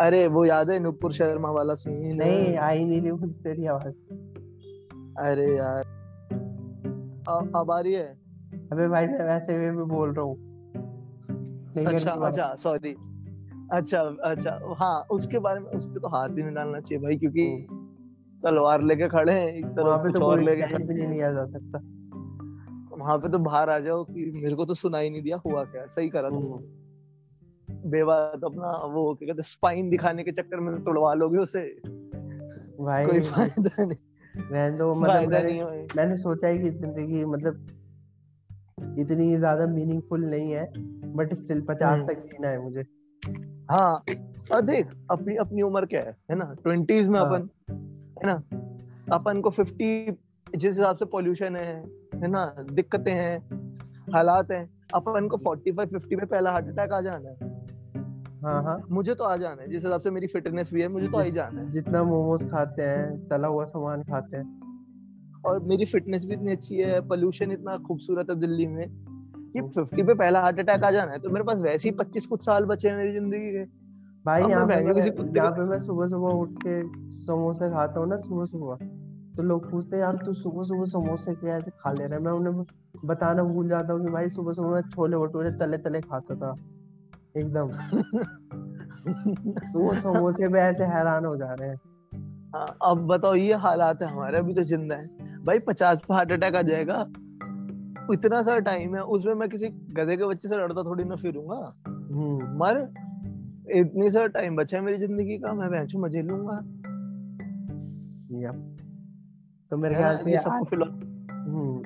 अरे 0.00 0.28
वो 0.28 0.44
याद 0.44 0.70
है 0.70 0.78
नुपुर 0.78 1.12
शर्मा 1.12 1.50
वाला 1.50 1.74
सीन 1.74 2.16
नहीं 2.16 2.56
आई 2.56 2.84
नहीं 2.84 3.12
मुझे 3.12 3.32
तेरी 3.32 3.66
आवाज़। 3.66 4.23
अरे 5.18 5.56
यार। 5.56 5.84
अब 7.56 7.70
आ 7.70 7.80
रही 7.80 7.92
है? 7.92 8.06
अबे 8.72 8.88
भाई 8.88 9.06
मैं 9.06 9.24
वैसे 9.24 9.58
वे 9.58 9.70
में 9.70 9.88
बोल 9.88 10.12
रहा 10.12 10.24
हूँ। 10.24 10.36
अच्छा 11.86 12.10
अच्छा 12.10 12.54
सॉरी 12.54 12.94
अच्छा 13.72 14.00
अच्छा 14.00 14.74
हाँ 14.78 15.06
उसके 15.10 15.38
बारे 15.38 15.60
में 15.60 15.70
उस 15.70 15.86
पे 15.86 16.00
तो 16.00 16.08
हाथ 16.08 16.28
ही 16.28 16.42
नहीं 16.42 16.54
डालना 16.54 16.80
चाहिए 16.80 17.02
भाई 17.04 17.16
क्योंकि 17.16 17.66
तलवार 18.44 18.82
लेके 18.82 19.08
खड़े 19.08 19.32
हैं 19.32 19.46
एक 19.48 19.66
तरफ़ 19.66 20.02
पे 20.02 20.12
तो 20.12 20.36
लेके 20.36 20.66
भी 20.66 20.72
खड़े 20.72 20.94
नहीं 20.94 21.08
लिया 21.08 21.32
जा 21.32 21.46
सकता। 21.46 21.78
वहाँ 22.96 23.18
पे 23.18 23.28
तो 23.28 23.38
बाहर 23.38 23.70
आ 23.70 23.78
जाओ 23.78 24.04
कि 24.04 24.32
मेरे 24.36 24.54
को 24.54 24.64
तो 24.64 24.74
सुनाई 24.74 25.10
नहीं 25.10 25.22
दिया 25.22 25.36
हुआ 25.36 25.64
क्या? 25.64 25.86
सही 25.86 26.08
करा 26.08 26.28
तुम 26.30 26.44
हम्म। 26.44 27.90
बेबात 27.90 28.44
अपना 28.44 28.70
वो 28.86 29.14
क्या 29.14 29.26
कहते 29.26 29.42
स्पाइन 29.42 29.90
दिखाने 29.90 30.24
के 30.24 30.32
चक्कर 30.32 30.60
में 30.60 30.82
तोड़वा 30.84 31.14
लोगे 31.14 31.38
उसे। 31.38 31.62
भाई 32.80 33.06
कोई 33.06 33.20
फ़ायदा 33.20 33.84
नहीं। 33.84 33.96
रहने 34.36 34.78
दो 34.78 34.94
मतलब 34.94 35.30
मैंने। 35.30 35.86
मैंने 35.96 36.16
सोचा 36.16 36.46
है 36.46 36.58
कि 36.58 36.70
ज़िंदगी 36.70 37.24
मतलब 37.24 37.66
इतनी 38.98 39.36
ज़्यादा 39.36 39.66
मीनिंगफुल 39.66 40.24
नहीं 40.24 40.52
है 40.52 40.72
बट 41.14 41.34
स्टिल 41.34 41.60
पचास 41.60 41.98
हम्म। 41.98 42.06
तक 42.06 42.18
जीना 42.18 42.48
है 42.48 42.58
मुझे 42.58 42.84
हाँ 43.70 44.04
और 44.52 44.60
देख 44.60 44.86
अपनी 45.10 45.36
अपनी 45.36 45.62
उम्र 45.62 45.86
क्या 45.86 46.00
है 46.00 46.16
है 46.30 46.36
ना 46.36 46.54
ट्वेंटीज 46.62 47.08
में 47.08 47.20
हाँ। 47.20 47.28
अपन 47.28 47.48
है 48.18 48.26
ना 48.26 48.42
अपन 49.12 49.40
को 49.40 49.50
फिफ्टी 49.50 50.16
जिस 50.56 50.76
हिसाब 50.76 50.96
से 50.96 51.04
पॉल्यूशन 51.04 51.56
है 51.56 51.74
है 52.14 52.28
ना 52.28 52.54
दिक्कतें 52.70 53.12
हैं 53.12 53.38
हालात 54.14 54.50
हैं 54.50 54.68
अपन 54.94 55.28
को 55.28 55.36
फोर्टी 55.36 55.72
फाइव 55.72 55.88
फिफ्टी 55.88 56.16
में 56.16 56.26
पहला 56.26 56.50
हार्ट 56.50 56.66
अटैक 56.66 56.92
आ 56.92 57.00
जाना 57.00 57.28
है 57.28 57.53
हाँ 58.44 58.62
हाँ। 58.62 58.76
मुझे 58.90 59.14
तो 59.14 59.24
आ 59.24 59.36
जाना 59.36 59.62
है 59.62 59.68
जिस 59.68 59.84
हिसाब 59.84 60.00
से 60.00 60.10
मेरी 60.10 60.26
फिटनेस 60.26 60.72
भी 60.74 60.82
है 60.82 60.88
मुझे 60.88 61.08
तो 61.08 61.18
आ 61.18 61.22
ही 61.22 61.30
जाना 61.32 61.60
है। 61.60 61.72
जितना 61.72 62.02
मोमोज 62.04 62.48
खाते 62.50 62.82
हैं 62.82 63.28
तला 63.28 63.48
हुआ 63.48 63.64
सामान 63.66 64.02
खाते 64.02 64.36
हैं। 64.36 65.42
और 65.46 65.62
मेरी 65.64 65.84
फिटनेस 65.84 66.24
भी 66.26 66.34
इतनी 66.34 66.52
अच्छी 66.52 66.76
है 66.76 67.00
पोल्यूशन 67.08 67.52
इतना 67.52 67.76
खूबसूरत 67.86 68.30
है 68.30 68.36
दिल्ली 68.40 68.66
में 68.66 68.86
कि 68.86 69.58
हम्म। 69.58 69.68
फिफ्टी 69.70 70.02
पे 70.02 70.14
पहला 70.14 70.40
हार्ट 70.40 70.58
अटैक 70.60 70.84
आ 70.84 70.90
जाना 70.90 71.12
है 71.12 71.18
तो 71.18 71.30
मेरे 71.30 71.44
पास 71.44 71.58
वैसे 71.60 71.88
ही 71.88 71.94
पच्चीस 71.96 72.26
कुछ 72.26 72.44
साल 72.44 72.64
बचे 72.64 72.88
हैं 72.88 72.96
मेरी 72.96 73.10
ज़िंदगी 73.10 73.50
के। 73.52 73.64
भाई 74.26 74.42
यहाँ 74.42 74.66
पे 74.66 74.82
किसी 74.94 75.08
यहाँ 75.38 75.50
पे 75.52 75.64
मैं 75.64 75.78
सुबह 75.78 76.06
सुबह 76.08 76.34
उठ 76.34 76.52
के 76.66 76.82
समोसे 77.24 77.70
खाता 77.70 78.00
हूँ 78.00 78.08
ना 78.08 78.16
सुबह 78.18 78.44
सुबह 78.46 78.86
तो 79.36 79.42
लोग 79.42 79.70
पूछते 79.70 79.96
हैं 79.96 80.02
यार 80.02 80.16
तू 80.16 80.32
सुबह 80.34 80.64
सुबह 80.64 80.84
समोसे 80.84 81.34
क्या 81.34 81.56
ऐसे 81.56 81.70
खा 81.70 81.92
ले 81.92 82.06
रहा 82.06 82.16
है? 82.16 82.22
मैं 82.24 82.32
उन्हें 82.32 82.64
बताना 83.04 83.42
भूल 83.42 83.68
जाता 83.68 83.92
हूँ 83.92 84.04
कि 84.04 84.10
भाई 84.12 84.28
सुबह 84.30 84.52
सुबह 84.52 84.68
मैं 84.68 84.80
छोले 84.90 85.16
भटूरे 85.16 85.50
तले 85.58 85.78
तले 85.78 86.00
खाता 86.00 86.34
था। 86.34 86.54
एकदम। 87.38 87.68
वो 89.74 89.94
समोसे 89.94 90.48
पे 90.48 90.58
ऐसे 90.58 90.84
हैरान 90.84 91.24
हो 91.24 91.36
जा 91.36 91.54
रहे 91.54 91.68
हैं। 91.68 91.80
हाँ 92.54 92.78
अब 92.82 93.06
बताओ 93.06 93.34
ये 93.34 93.54
हालात 93.54 94.02
है 94.02 94.08
हमारे 94.08 94.38
अभी 94.38 94.54
तो 94.54 94.64
ज़िंदा 94.64 94.96
है। 94.96 95.08
भाई 95.44 95.58
पचास 95.58 96.00
पे 96.00 96.14
हार्ट 96.14 96.32
अटैक 96.32 96.56
आ 96.56 96.62
जाएगा। 96.62 97.06
इतना 98.12 98.42
सा 98.42 98.58
टाइम 98.58 98.94
है 98.94 99.00
उसमें 99.00 99.34
मैं 99.34 99.48
किसी 99.48 99.68
गधे 99.68 100.16
के 100.16 100.26
बच्चे 100.26 100.48
से 100.48 100.56
लड़ता 100.56 100.82
थोड़ी 100.82 101.04
ना 101.04 101.14
फिरूँगा। 101.14 101.74
हम्म। 101.88 102.58
मर 102.58 102.92
इतनी 103.76 104.10
सा 104.10 104.26
टाइम 104.26 104.56
बचा 104.56 104.76
है 104.76 104.84
मेरी 104.84 104.98
ज़िंदगी 104.98 105.38
का 105.38 105.52
मैं 105.52 105.70
भैंसू 105.70 105.98
मज़े 105.98 106.22
लूँगा। 106.22 106.60
तो 109.70 109.76
मेरे 109.76 109.94
ख्याल 109.94 110.16
से 110.16 110.30
ये 110.30 110.38
सब 110.38 110.66
फिलो 110.70 110.84
हम्म। 110.84 111.82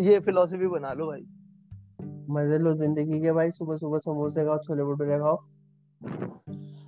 ये 0.00 0.20
फिलोसफी 0.20 0.66
बना 0.66 0.92
लो 0.92 1.06
भाई। 1.06 1.26
मज़े 2.30 2.58
लो 2.58 2.72
ज़िंदगी 2.74 3.20
के 3.20 3.32
भाई। 3.32 3.50
सुबह 3.50 3.76
सुबह 3.76 3.98
समोसे 3.98 4.44
खाओ 4.44 4.58
छोले 4.58 4.84
भटूरे 4.84 5.18
खाओ। 5.18 5.36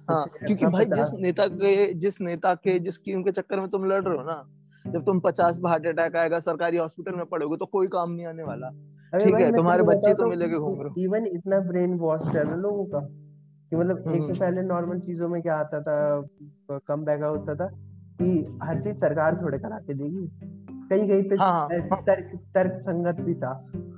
हाँ 0.08 0.24
क्योंकि 0.36 0.66
भाई 0.66 0.84
जिस 0.86 1.12
नेता 1.14 1.46
के 1.48 1.92
जिस 1.94 2.20
नेता 2.20 2.54
के 2.54 2.78
जिस 2.78 2.94
स्कीम 2.94 3.22
के 3.22 3.32
चक्कर 3.32 3.60
में 3.60 3.68
तुम 3.68 3.84
लड़ 3.84 4.02
रहे 4.02 4.16
हो 4.16 4.22
ना 4.22 4.42
जब 4.84 5.04
तुम 5.04 5.20
पचास 5.20 5.58
पे 5.58 5.68
हार्ट 5.68 5.86
अटैक 5.86 6.16
आएगा 6.16 6.38
सरकारी 6.40 6.76
हॉस्पिटल 6.76 7.16
में 7.16 7.24
पड़ोगे 7.26 7.56
तो 7.56 7.66
कोई 7.66 7.86
काम 7.88 8.10
नहीं 8.10 8.26
आने 8.26 8.42
वाला। 8.42 8.68
ठीक 9.12 9.34
है, 9.34 9.50
तुम्हारे 9.52 9.82
बच्चे 9.82 10.14
तो 10.14 10.22
हूँ 10.22 10.30
मिलेंगे 10.30 10.56
घूम 10.56 10.80
रहे 10.80 10.88
हो। 10.88 10.94
इवन 10.98 11.26
इतना 11.26 11.58
ब्रेन 11.60 11.94
वॉश 11.98 12.22
है 12.26 12.44
ना 12.44 12.56
लोगों 12.56 12.84
का 12.84 13.00
कि 13.00 13.76
मतलब 13.76 13.98
एक 13.98 14.04
तो 14.04 14.26
हम्म। 14.26 14.34
पहले 14.34 14.62
नॉर्मल 14.62 15.00
चीज़ों 15.00 15.28
में 15.28 15.40
क्या 15.42 15.56
आता 15.56 15.80
था 15.80 16.78
कम 16.88 17.04
बैक 17.04 17.22
होता 17.22 17.54
था 17.54 17.66
कि 18.18 18.58
हर 18.62 18.80
चीज़ 18.82 18.96
सरकार 18.96 19.40
थोड़े 19.42 19.58
करा 19.58 19.78
के 19.78 19.94
देगी। 19.94 20.26
कहीं 20.88 21.08
कहीं 21.08 21.22
पे 21.22 21.36
हाँ, 21.36 21.52
हाँ, 21.52 22.02
तर्क 22.02 22.38
तर्क 22.54 22.78
संगत 22.80 23.20
भी 23.20 23.34
था। 23.34 23.52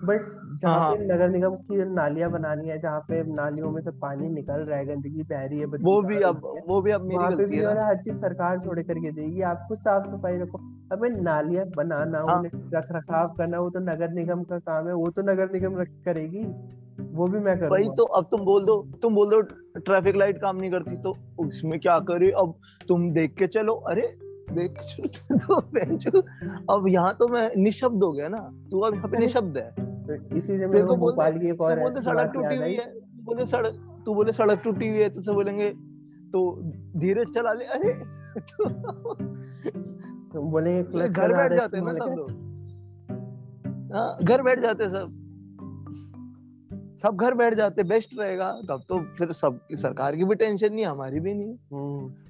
बट 0.04 0.30
जहाँ 0.64 0.78
हाँ। 0.78 0.94
पे 0.96 1.04
नगर 1.04 1.28
निगम 1.28 1.54
की 1.62 1.84
नालियाँ 1.94 2.30
बनानी 2.30 2.68
है 2.68 2.78
जहाँ 2.80 3.00
पे 3.00 3.22
नालियों 3.24 3.70
में 3.70 3.80
से 3.82 3.90
पानी 3.98 4.28
निकल 4.28 4.60
रहा 4.60 4.78
है 4.78 4.86
गंदगी 4.86 5.22
बह 5.22 5.44
रही 5.44 5.58
है 5.60 5.66
वो 5.66 6.00
भी 6.02 6.20
अब 6.22 6.44
हो। 6.44 6.54
है 6.54 6.62
वो 6.68 6.80
भी 6.82 6.90
अब 6.90 7.02
मेरी 7.02 7.34
गलती 7.36 7.56
है 7.56 7.74
हर 7.80 7.96
चीज़ 7.96 8.16
सरकार 8.16 8.58
छोड़ 8.58 8.78
करके 8.80 9.10
देगी। 9.12 9.40
आप 9.42 9.64
खुद 9.68 9.78
साफ़ 9.78 10.06
सफ़ाई 10.06 10.38
रखो। 10.38 10.58
अबे 10.92 11.08
नालियाँ 11.22 11.66
बनाना 11.76 12.18
हाँ। 12.20 12.38
उन्हें 12.38 12.70
रख 12.74 12.92
रखाव 12.92 13.28
करना 13.38 13.60
वो 13.60 13.70
तो 13.70 13.80
नगर 13.80 14.10
निगम 14.12 14.42
का 14.42 14.58
काम 14.60 14.88
है 14.88 14.94
वो 14.94 15.10
तो 15.10 15.22
नगर 15.22 15.52
निगम 15.52 15.82
करेगी। 16.04 16.44
वो 17.14 17.26
भी 17.28 17.38
मैं 17.38 17.58
करूँगा। 17.58 17.94
तो 17.94 18.04
अब 18.14 18.24
तुम 18.24 18.40
बोल 18.40 18.64
दो 18.64 18.76
तुम 19.02 19.14
बोल 19.14 19.30
दो 19.30 19.40
ट्रैफ़िक 19.78 20.16
लाइट 20.16 20.40
काम 20.40 20.56
नहीं 20.56 20.70
करती 20.70 20.96
तो 20.96 21.14
उसमें 21.38 21.78
क्या 21.80 21.98
करे? 22.00 22.30
अब 22.30 22.54
तुम 22.88 23.10
देख 23.12 23.34
के 23.38 23.46
चलो। 23.46 23.74
अरे 23.88 24.02
देख 24.54 24.78
तो 25.32 25.60
बेंचो, 25.74 26.20
अब 26.74 26.88
यहाँ 26.88 27.14
तो 27.14 27.28
मैं 27.28 27.50
निशब्द 27.56 28.04
हो 28.04 28.12
गया 28.12 28.28
ना 28.28 28.38
तू 28.70 28.80
अब 28.80 28.94
यहाँ 28.94 29.08
पे 29.08 29.18
निशब्द 29.18 29.58
है। 29.58 29.70
तो 30.06 30.14
इसी 30.14 30.58
से 30.58 30.66
मेरे 30.66 30.82
को 30.82 30.96
भोपाल 30.96 31.38
की 31.38 31.48
एक 31.48 31.58
तू 31.58 31.64
और 31.64 31.80
बोलते 31.80 32.00
सड़क 32.00 32.30
टूटी 32.34 32.56
हुई 32.56 32.74
है 32.74 32.92
बोले 33.24 33.46
सड़क 33.46 34.02
तू 34.06 34.14
बोले 34.14 34.32
सड़क 34.32 34.60
टूटी 34.64 34.88
हुई 34.88 34.98
है 34.98 35.08
तुझसे 35.10 35.32
बोलेंगे 35.32 35.70
तो 36.32 36.40
धीरे 36.96 37.24
चला 37.24 37.52
ले 37.52 37.64
अरे 37.64 37.92
तो 38.40 38.68
तो 40.32 40.42
बोलेंगे 40.50 41.08
घर 41.08 41.36
बैठ 41.36 41.52
जाते 41.52 41.76
हैं 41.76 41.84
ना 41.84 41.92
सब 41.92 42.14
लोग। 42.16 42.30
हाँ 43.94 44.16
घर 44.22 44.42
बैठ 44.42 44.60
जाते 44.60 44.88
सब। 44.88 45.20
सब 47.02 47.16
घर 47.16 47.34
बैठ 47.34 47.54
जाते 47.54 47.82
बेस्ट 47.82 48.10
रहेगा 48.18 48.50
तब 48.68 48.82
तो 48.88 48.98
फिर 49.18 49.32
सब 49.32 49.58
सरकार 49.72 50.16
की 50.16 50.24
भी 50.24 50.34
टेंशन 50.34 50.72
नहीं 50.74 50.84
हमारी 50.86 51.20
भी 51.20 51.34
नहीं 51.34 51.54
हम्म। 51.72 52.23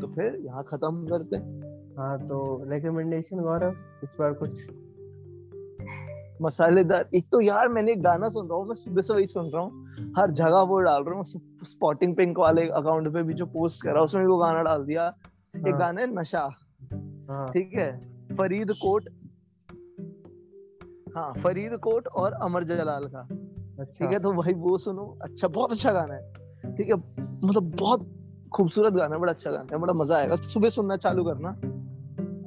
तो 0.00 0.06
फिर 0.06 0.38
यहाँ 0.44 0.64
खत्म 0.68 1.06
करते 1.06 1.36
हैं। 1.36 1.94
हाँ 1.98 2.18
तो 2.18 2.42
रिकमेंडेशन 2.70 3.40
गौरव 3.40 3.74
इस 4.04 4.16
बार 4.18 4.32
कुछ 4.32 4.66
मसालेदार। 6.42 7.08
एक 7.14 7.26
तो 7.32 7.40
यार 7.40 7.68
मैंने 7.68 7.92
एक 7.92 8.02
गाना 8.02 8.28
सुन 8.28 8.48
रहा 8.48 8.58
हूँ 8.58 8.66
मैं 8.66 8.74
सुबह 8.74 9.02
से 9.02 9.14
वही 9.14 9.26
सुन 9.26 9.50
रहा 9.50 9.62
हूँ। 9.62 10.12
हर 10.18 10.30
जगह 10.30 10.60
वो 10.60 10.80
डाल 10.80 11.02
रहा 11.04 11.14
हूँ 11.14 11.24
स्पॉटिंग 11.64 12.16
पिंक 12.16 12.38
वाले 12.38 12.68
अकाउंट 12.68 13.08
पे 13.08 13.22
भी 13.22 13.34
जो 13.34 13.46
पोस्ट 13.46 13.82
करा 13.82 14.02
उसमें 14.02 14.22
भी 14.24 14.30
वो 14.30 14.36
गाना 14.36 14.62
डाल 14.62 14.84
दिया। 14.84 15.02
हाँ। 15.02 15.60
एक 15.60 15.68
हाँ। 15.68 15.78
गाना 15.78 16.00
है 16.00 16.14
नशा। 16.14 16.48
हाँ। 17.30 17.46
ठीक 17.52 17.74
है? 17.74 17.90
फरीद 18.38 18.72
कोट। 18.82 19.08
हाँ 21.16 21.32
फरीद 21.34 21.76
कोट 21.78 22.08
और 22.08 22.32
अमर 22.32 22.64
जलाल 22.64 23.04
का। 23.04 23.20
अच्छा। 23.80 23.84
ठीक 23.84 24.12
है? 24.12 24.18
तो 24.18 24.32
भाई 24.32 24.52
वो 24.54 24.76
सुनो 24.78 25.04
अच्छा 25.22 25.48
बहुत 25.48 25.72
अच्छा 25.72 25.92
गाना 25.92 26.14
है। 26.14 26.74
ठीक 26.76 26.88
है? 26.88 26.96
मतलब 27.44 27.70
बहुत 27.78 28.08
खूबसूरत 28.52 28.92
गाना 28.92 29.14
है 29.14 29.20
बड़ा 29.20 29.32
अच्छा 29.32 29.50
गाना 29.50 29.74
है 29.74 29.80
बड़ा 29.80 29.92
मज़ा 29.92 30.16
आएगा। 30.16 30.36
सुबह 30.36 30.68
सुनना 30.68 30.96
चालू 30.96 31.24
करना। 31.24 31.50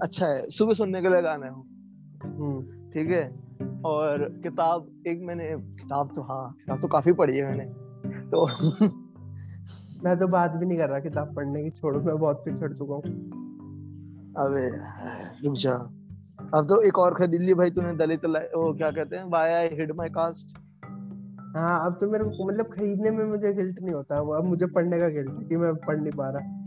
अच्छा 0.04 0.28
है 0.28 0.50
सुबह 0.50 0.74
सुनने 0.74 1.02
के 1.02 1.10
लिए 1.10 1.22
गाना 1.22 1.46
है 1.46 1.52
हम्म 1.52 2.62
ठीक 2.92 3.12
है। 3.12 3.24
और 3.86 4.24
किताब 4.44 5.04
एक 5.08 5.22
मैंने 5.22 5.50
किताब 5.54 6.12
तो 6.16 6.22
हाँ 6.22 6.44
किताब 6.60 6.82
तो 6.82 6.88
काफ़ी 6.88 7.14
पढ़ी 7.14 7.38
है 7.38 7.46
मैंने। 7.46 7.66
तो 8.30 8.46
मैं 10.04 10.18
तो 10.20 10.28
बात 10.28 10.52
भी 10.52 10.66
नहीं 10.66 10.78
कर 10.78 10.90
रहा 10.90 11.00
किताब 11.00 11.36
पढ़ने 11.36 11.64
की 11.64 11.70
छोड़ो 11.70 12.00
मैं 12.02 12.18
बहुत 12.18 12.44
पिछड़ 12.46 12.72
चुका 12.74 12.94
हूँ। 12.94 13.02
अबे 14.38 14.68
रुक 15.44 15.54
जा। 15.56 15.74
अब 16.56 16.66
तो 16.70 16.82
एक 16.82 17.00
और 17.00 17.14
खरीद 17.14 17.42
ली 17.42 17.54
भाई 17.54 17.70
तूने 17.70 17.94
दलित 17.96 18.26
वो 18.26 18.74
क्या 18.74 18.90
कहते 18.92 19.16
हैं 19.16 19.24
why 19.24 19.50
I 19.50 19.68
hid 19.68 19.92
my 19.92 20.10
caste 20.10 20.58
हाँ 21.56 21.86
अब 21.86 21.98
तो 22.00 22.10
मेरे 22.10 22.24
को 22.24 22.48
मतलब 22.48 22.66
खरीदने 22.66 23.12
में 23.12 23.26
मुझे 23.26 23.54
गिल्ट 23.54 23.82
नहीं 23.82 23.96
होता। 23.96 24.22
वो 24.22 24.34
अब 24.34 24.44
मुझे 24.44 24.66
पढ़ने 24.66 25.00
का 25.00 25.08
गिल्ट 25.08 25.30
है 25.30 25.44
कि 25.44 25.56
मैं 25.56 25.76
पढ़ 25.76 25.98
नहीं 25.98 26.12
पा 26.12 26.30
रहा। 26.30 26.66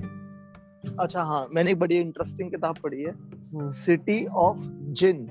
अच्छा 1.03 1.22
हाँ 1.22 1.49
मैंने 1.55 1.70
एक 1.70 1.79
बड़ी 1.79 1.94
इंटरेस्टिंग 1.94 2.51
किताब 2.51 2.75
पढ़ी 2.85 3.03
है। 3.03 3.11
हम्म। 3.11 3.70
सिटी 3.70 4.27
ऑफ़ 4.27 4.59
जिन 4.72 5.29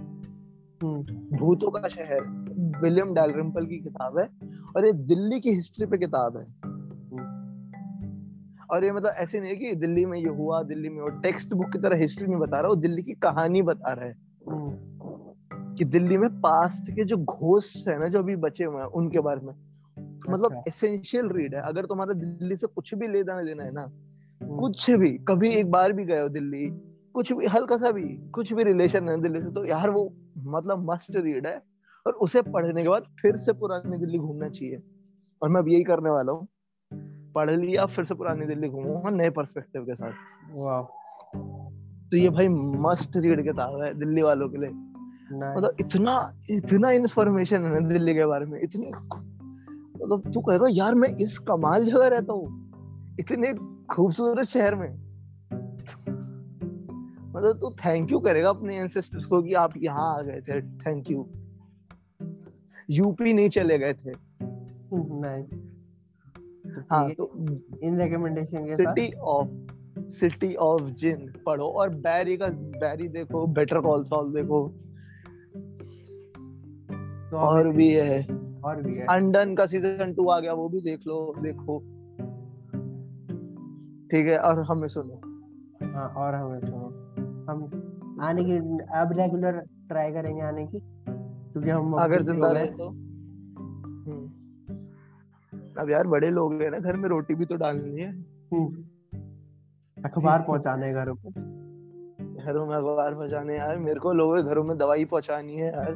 हम्म। 0.83 1.37
भूतों 1.37 1.71
का 1.71 1.87
शहर। 1.87 2.45
विलियम 2.83 3.13
डैलरिम्पल 3.13 3.65
की 3.65 3.77
किताब 3.77 4.17
है 4.17 4.29
और 4.75 4.85
ये 4.85 4.93
दिल्ली 4.93 5.39
की 5.39 5.51
हिस्ट्री 5.51 5.85
पे 5.85 5.97
किताब 5.97 6.37
है। 6.37 6.75
और 8.71 8.85
ये 8.85 8.91
मतलब 8.91 9.11
ऐसे 9.15 9.39
नहीं 9.39 9.49
है 9.49 9.55
कि 9.55 9.75
दिल्ली 9.75 10.05
में 10.05 10.19
ये 10.19 10.29
हुआ 10.29 10.63
दिल्ली 10.63 10.89
में 10.89 11.01
वो 11.01 11.07
टेक्स्ट 11.07 11.53
बुक 11.53 11.69
की 11.73 11.79
तरह 11.79 11.97
हिस्ट्री 11.97 12.27
नहीं 12.27 12.37
बता 12.37 12.59
रहा 12.59 12.69
वो 12.69 12.75
दिल्ली 12.75 13.03
की 13.03 13.13
कहानी 13.13 13.61
बता 13.61 13.93
रहा 13.93 14.05
है। 14.05 14.11
हम्म, 14.11 14.24
कि 15.75 15.85
दिल्ली 15.85 16.17
में 16.17 16.29
पास्ट 16.41 16.91
के 16.91 17.03
जो 17.03 17.17
घोष 17.17 17.87
है 17.87 17.97
ना 17.99 18.07
जो 18.07 18.19
अभी 18.19 18.35
बचे 18.35 18.63
हुए 18.63 18.77
हैं 18.77 18.87
उनके 18.93 19.19
बारे 19.19 19.41
में। 19.41 19.53
मतलब 20.29 20.51
अच्छा। 20.51 20.63
एसेंशियल 20.67 21.29
रीड 21.29 21.55
है। 21.55 21.61
अगर 21.61 21.85
तुम्हारा 21.85 22.13
दिल्ली 22.13 22.55
से 22.55 22.67
कुछ 22.67 22.93
भी 22.95 23.07
लेना 23.07 23.41
देना 23.43 23.63
है 23.63 23.71
ना 23.71 23.81
हम्म, 23.81 24.59
कुछ 24.59 24.89
भी 24.91 25.11
कभी 25.27 25.49
एक 25.49 25.71
बार 25.71 25.93
भी 25.93 26.05
गए 26.05 26.21
हो 26.21 26.29
दिल्ली 26.29 26.67
कुछ 27.13 27.31
भी 27.33 27.45
हल्का 27.45 27.77
सा 27.77 27.91
भी 27.91 28.03
कुछ 28.31 28.53
भी 28.53 28.63
रिलेशन 28.63 29.09
है 29.09 29.19
दिल्ली 29.21 29.41
से 29.41 29.51
तो 29.51 29.65
यार 29.65 29.89
वो 29.89 30.09
मतलब 30.37 30.91
मस्ट 30.91 31.15
रीड 31.15 31.47
है। 31.47 31.61
और 32.05 32.13
उसे 32.13 32.41
पढ़ने 32.41 32.83
के 32.83 32.89
बाद 32.89 33.03
फिर 33.21 33.35
से 33.35 33.53
पुरानी 33.53 33.97
दिल्ली 33.97 34.17
घूमना 34.17 34.49
चाहिए। 34.49 34.81
और 35.41 35.49
मैं 35.49 35.61
अब 35.61 35.67
यही 35.67 35.83
करने 35.83 36.09
वाला 36.09 36.31
हूँ। 36.31 36.47
पढ़ 37.35 37.49
लिया 37.51 37.85
फिर 37.85 38.05
से 38.05 38.15
पुरानी 38.15 38.45
दिल्ली 38.45 38.69
घूमूँगा 38.69 39.09
नए 39.09 39.29
पर्सपेक्टिव 39.29 39.83
के 39.83 39.95
साथ। 39.95 40.11
तो 42.11 42.17
ये 42.17 42.29
भाई 42.29 42.47
मस्ट 42.81 43.17
रीड 43.17 43.43
किताब 43.43 43.81
है 43.81 43.93
दिल्ली 43.93 44.21
वालों 44.21 44.49
के 44.49 44.57
लिए। 44.57 44.69
मतलब 45.31 45.75
इतना 45.79 46.19
इतना 46.49 46.91
इंफॉर्मेशन 46.91 47.65
है 47.65 47.87
दिल्ली 47.87 48.13
के 48.13 48.25
बारे 48.25 48.45
में 48.45 48.59
इतनी 48.61 48.87
मतलब 48.87 50.31
तू 50.33 50.41
कहेगा 50.41 50.67
यार 50.71 50.95
मैं 50.95 51.09
इस 51.09 51.37
कमाल 51.39 51.85
जगह 51.85 52.07
रहता 52.07 52.33
हूँ 52.33 53.17
इतने 53.19 53.53
खूबसूरत 53.89 54.45
शहर 54.45 54.75
में। 54.75 54.89
मतलब 57.35 57.57
तू 57.61 57.69
थैंक 57.85 58.11
यू 58.11 58.19
करेगा 58.19 58.49
अपने 58.49 58.77
एंसेस्टर्स 58.77 59.25
को 59.25 59.41
कि 59.41 59.53
आप 59.53 59.73
यहाँ 59.77 60.17
आ 60.17 60.21
गए 60.21 60.41
थे 60.41 60.61
थैंक 60.61 61.11
यू 61.11 61.27
यूपी 62.89 63.33
नहीं 63.33 63.49
चले 63.49 63.77
गए 63.77 63.93
थे। 63.93 64.11
नाइस 64.93 65.71
हाँ 66.91 67.09
तो 67.11 67.31
इन 67.83 68.01
रिकमेंडेशन 68.01 68.65
के 68.65 68.75
साथ? 68.75 68.93
City 68.95 69.11
of 69.17 69.49
city 70.09 70.55
of 70.55 70.81
jinn 70.81 71.33
पढ़ो 71.45 71.65
और 71.65 71.89
बैरी 71.89 72.37
का 72.37 72.47
बैरी 72.79 73.07
देखो 73.07 73.45
बेटर 73.47 73.79
कॉल 73.81 74.03
सॉल्व 74.03 74.33
देखो। 74.33 74.67
तो 77.31 77.37
और 77.37 77.69
भी 77.69 77.93
है। 77.93 78.21
और 78.63 78.81
भी 78.81 78.93
है। 78.93 79.05
अंडन 79.05 79.55
का 79.55 79.65
सीज़न 79.65 80.13
टू 80.13 80.29
आ 80.29 80.39
गया 80.39 80.53
वो 80.53 80.69
भी 80.69 80.81
देख 80.81 80.99
लो 81.07 81.35
देखो। 81.39 81.79
ठीक 84.11 84.27
है 84.27 84.37
और 84.37 84.63
हमें 84.63 84.87
सुनो। 84.87 85.21
हाँ 85.93 86.07
और 86.07 86.35
हमें 86.35 86.59
सुनो। 86.59 86.87
हम 87.49 87.63
आने 88.21 88.43
की 88.43 88.57
अब 88.95 89.09
रेगुलर 89.11 89.51
ट्राई 89.87 90.11
करेंगे 90.11 90.41
आने 90.41 90.67
की 90.67 90.79
क्योंकि 90.79 91.69
हम 91.69 91.93
अगर 91.93 92.21
ज़िंदा 92.21 92.51
रहे 92.51 92.65
तो। 92.65 92.89
हम्म। 92.89 94.27
अब 95.79 95.89
यार 95.89 96.07
बड़े 96.07 96.31
लोग 96.31 96.53
हैं 96.53 96.71
ना 96.71 96.77
घर 96.77 96.95
में 96.95 97.09
रोटी 97.09 97.35
भी 97.35 97.45
तो 97.45 97.55
डालनी 97.55 98.01
है। 98.01 98.11
हम्म। 98.53 98.85
अखबार 100.05 100.41
पहुँचाने 100.41 100.93
घरों 100.93 101.15
पे 101.15 101.44
घरों 102.45 102.65
में 102.65 102.75
अखबार 102.75 103.13
पहुँचाने 103.15 103.57
यार 103.57 103.77
मेरे 103.77 103.99
को 103.99 104.13
लोगों 104.13 104.35
के 104.35 104.43
घरों 104.43 104.63
में 104.63 104.77
दवाई 104.77 105.05
पहुंचानी 105.05 105.55
है 105.55 105.67
यार। 105.67 105.93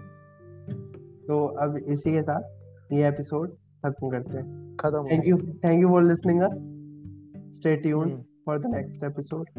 तो 1.28 1.46
अब 1.46 1.78
इसी 1.78 2.12
के 2.12 2.22
साथ 2.22 2.94
ये 2.94 3.08
एपिसोड 3.08 3.50
खत्म 3.86 4.10
करते 4.10 4.38
हैं। 4.38 4.76
खत्म 4.76 5.08
thank 5.12 5.28
you 5.28 5.38
thank 5.38 5.82
you 5.82 5.90
for 5.90 6.04
listening 6.04 6.42
us 6.42 6.56
stay 7.58 7.76
tuned. 7.76 8.24
For 8.46 8.60
the 8.60 8.76
next 8.76 9.04
episode 9.04 9.50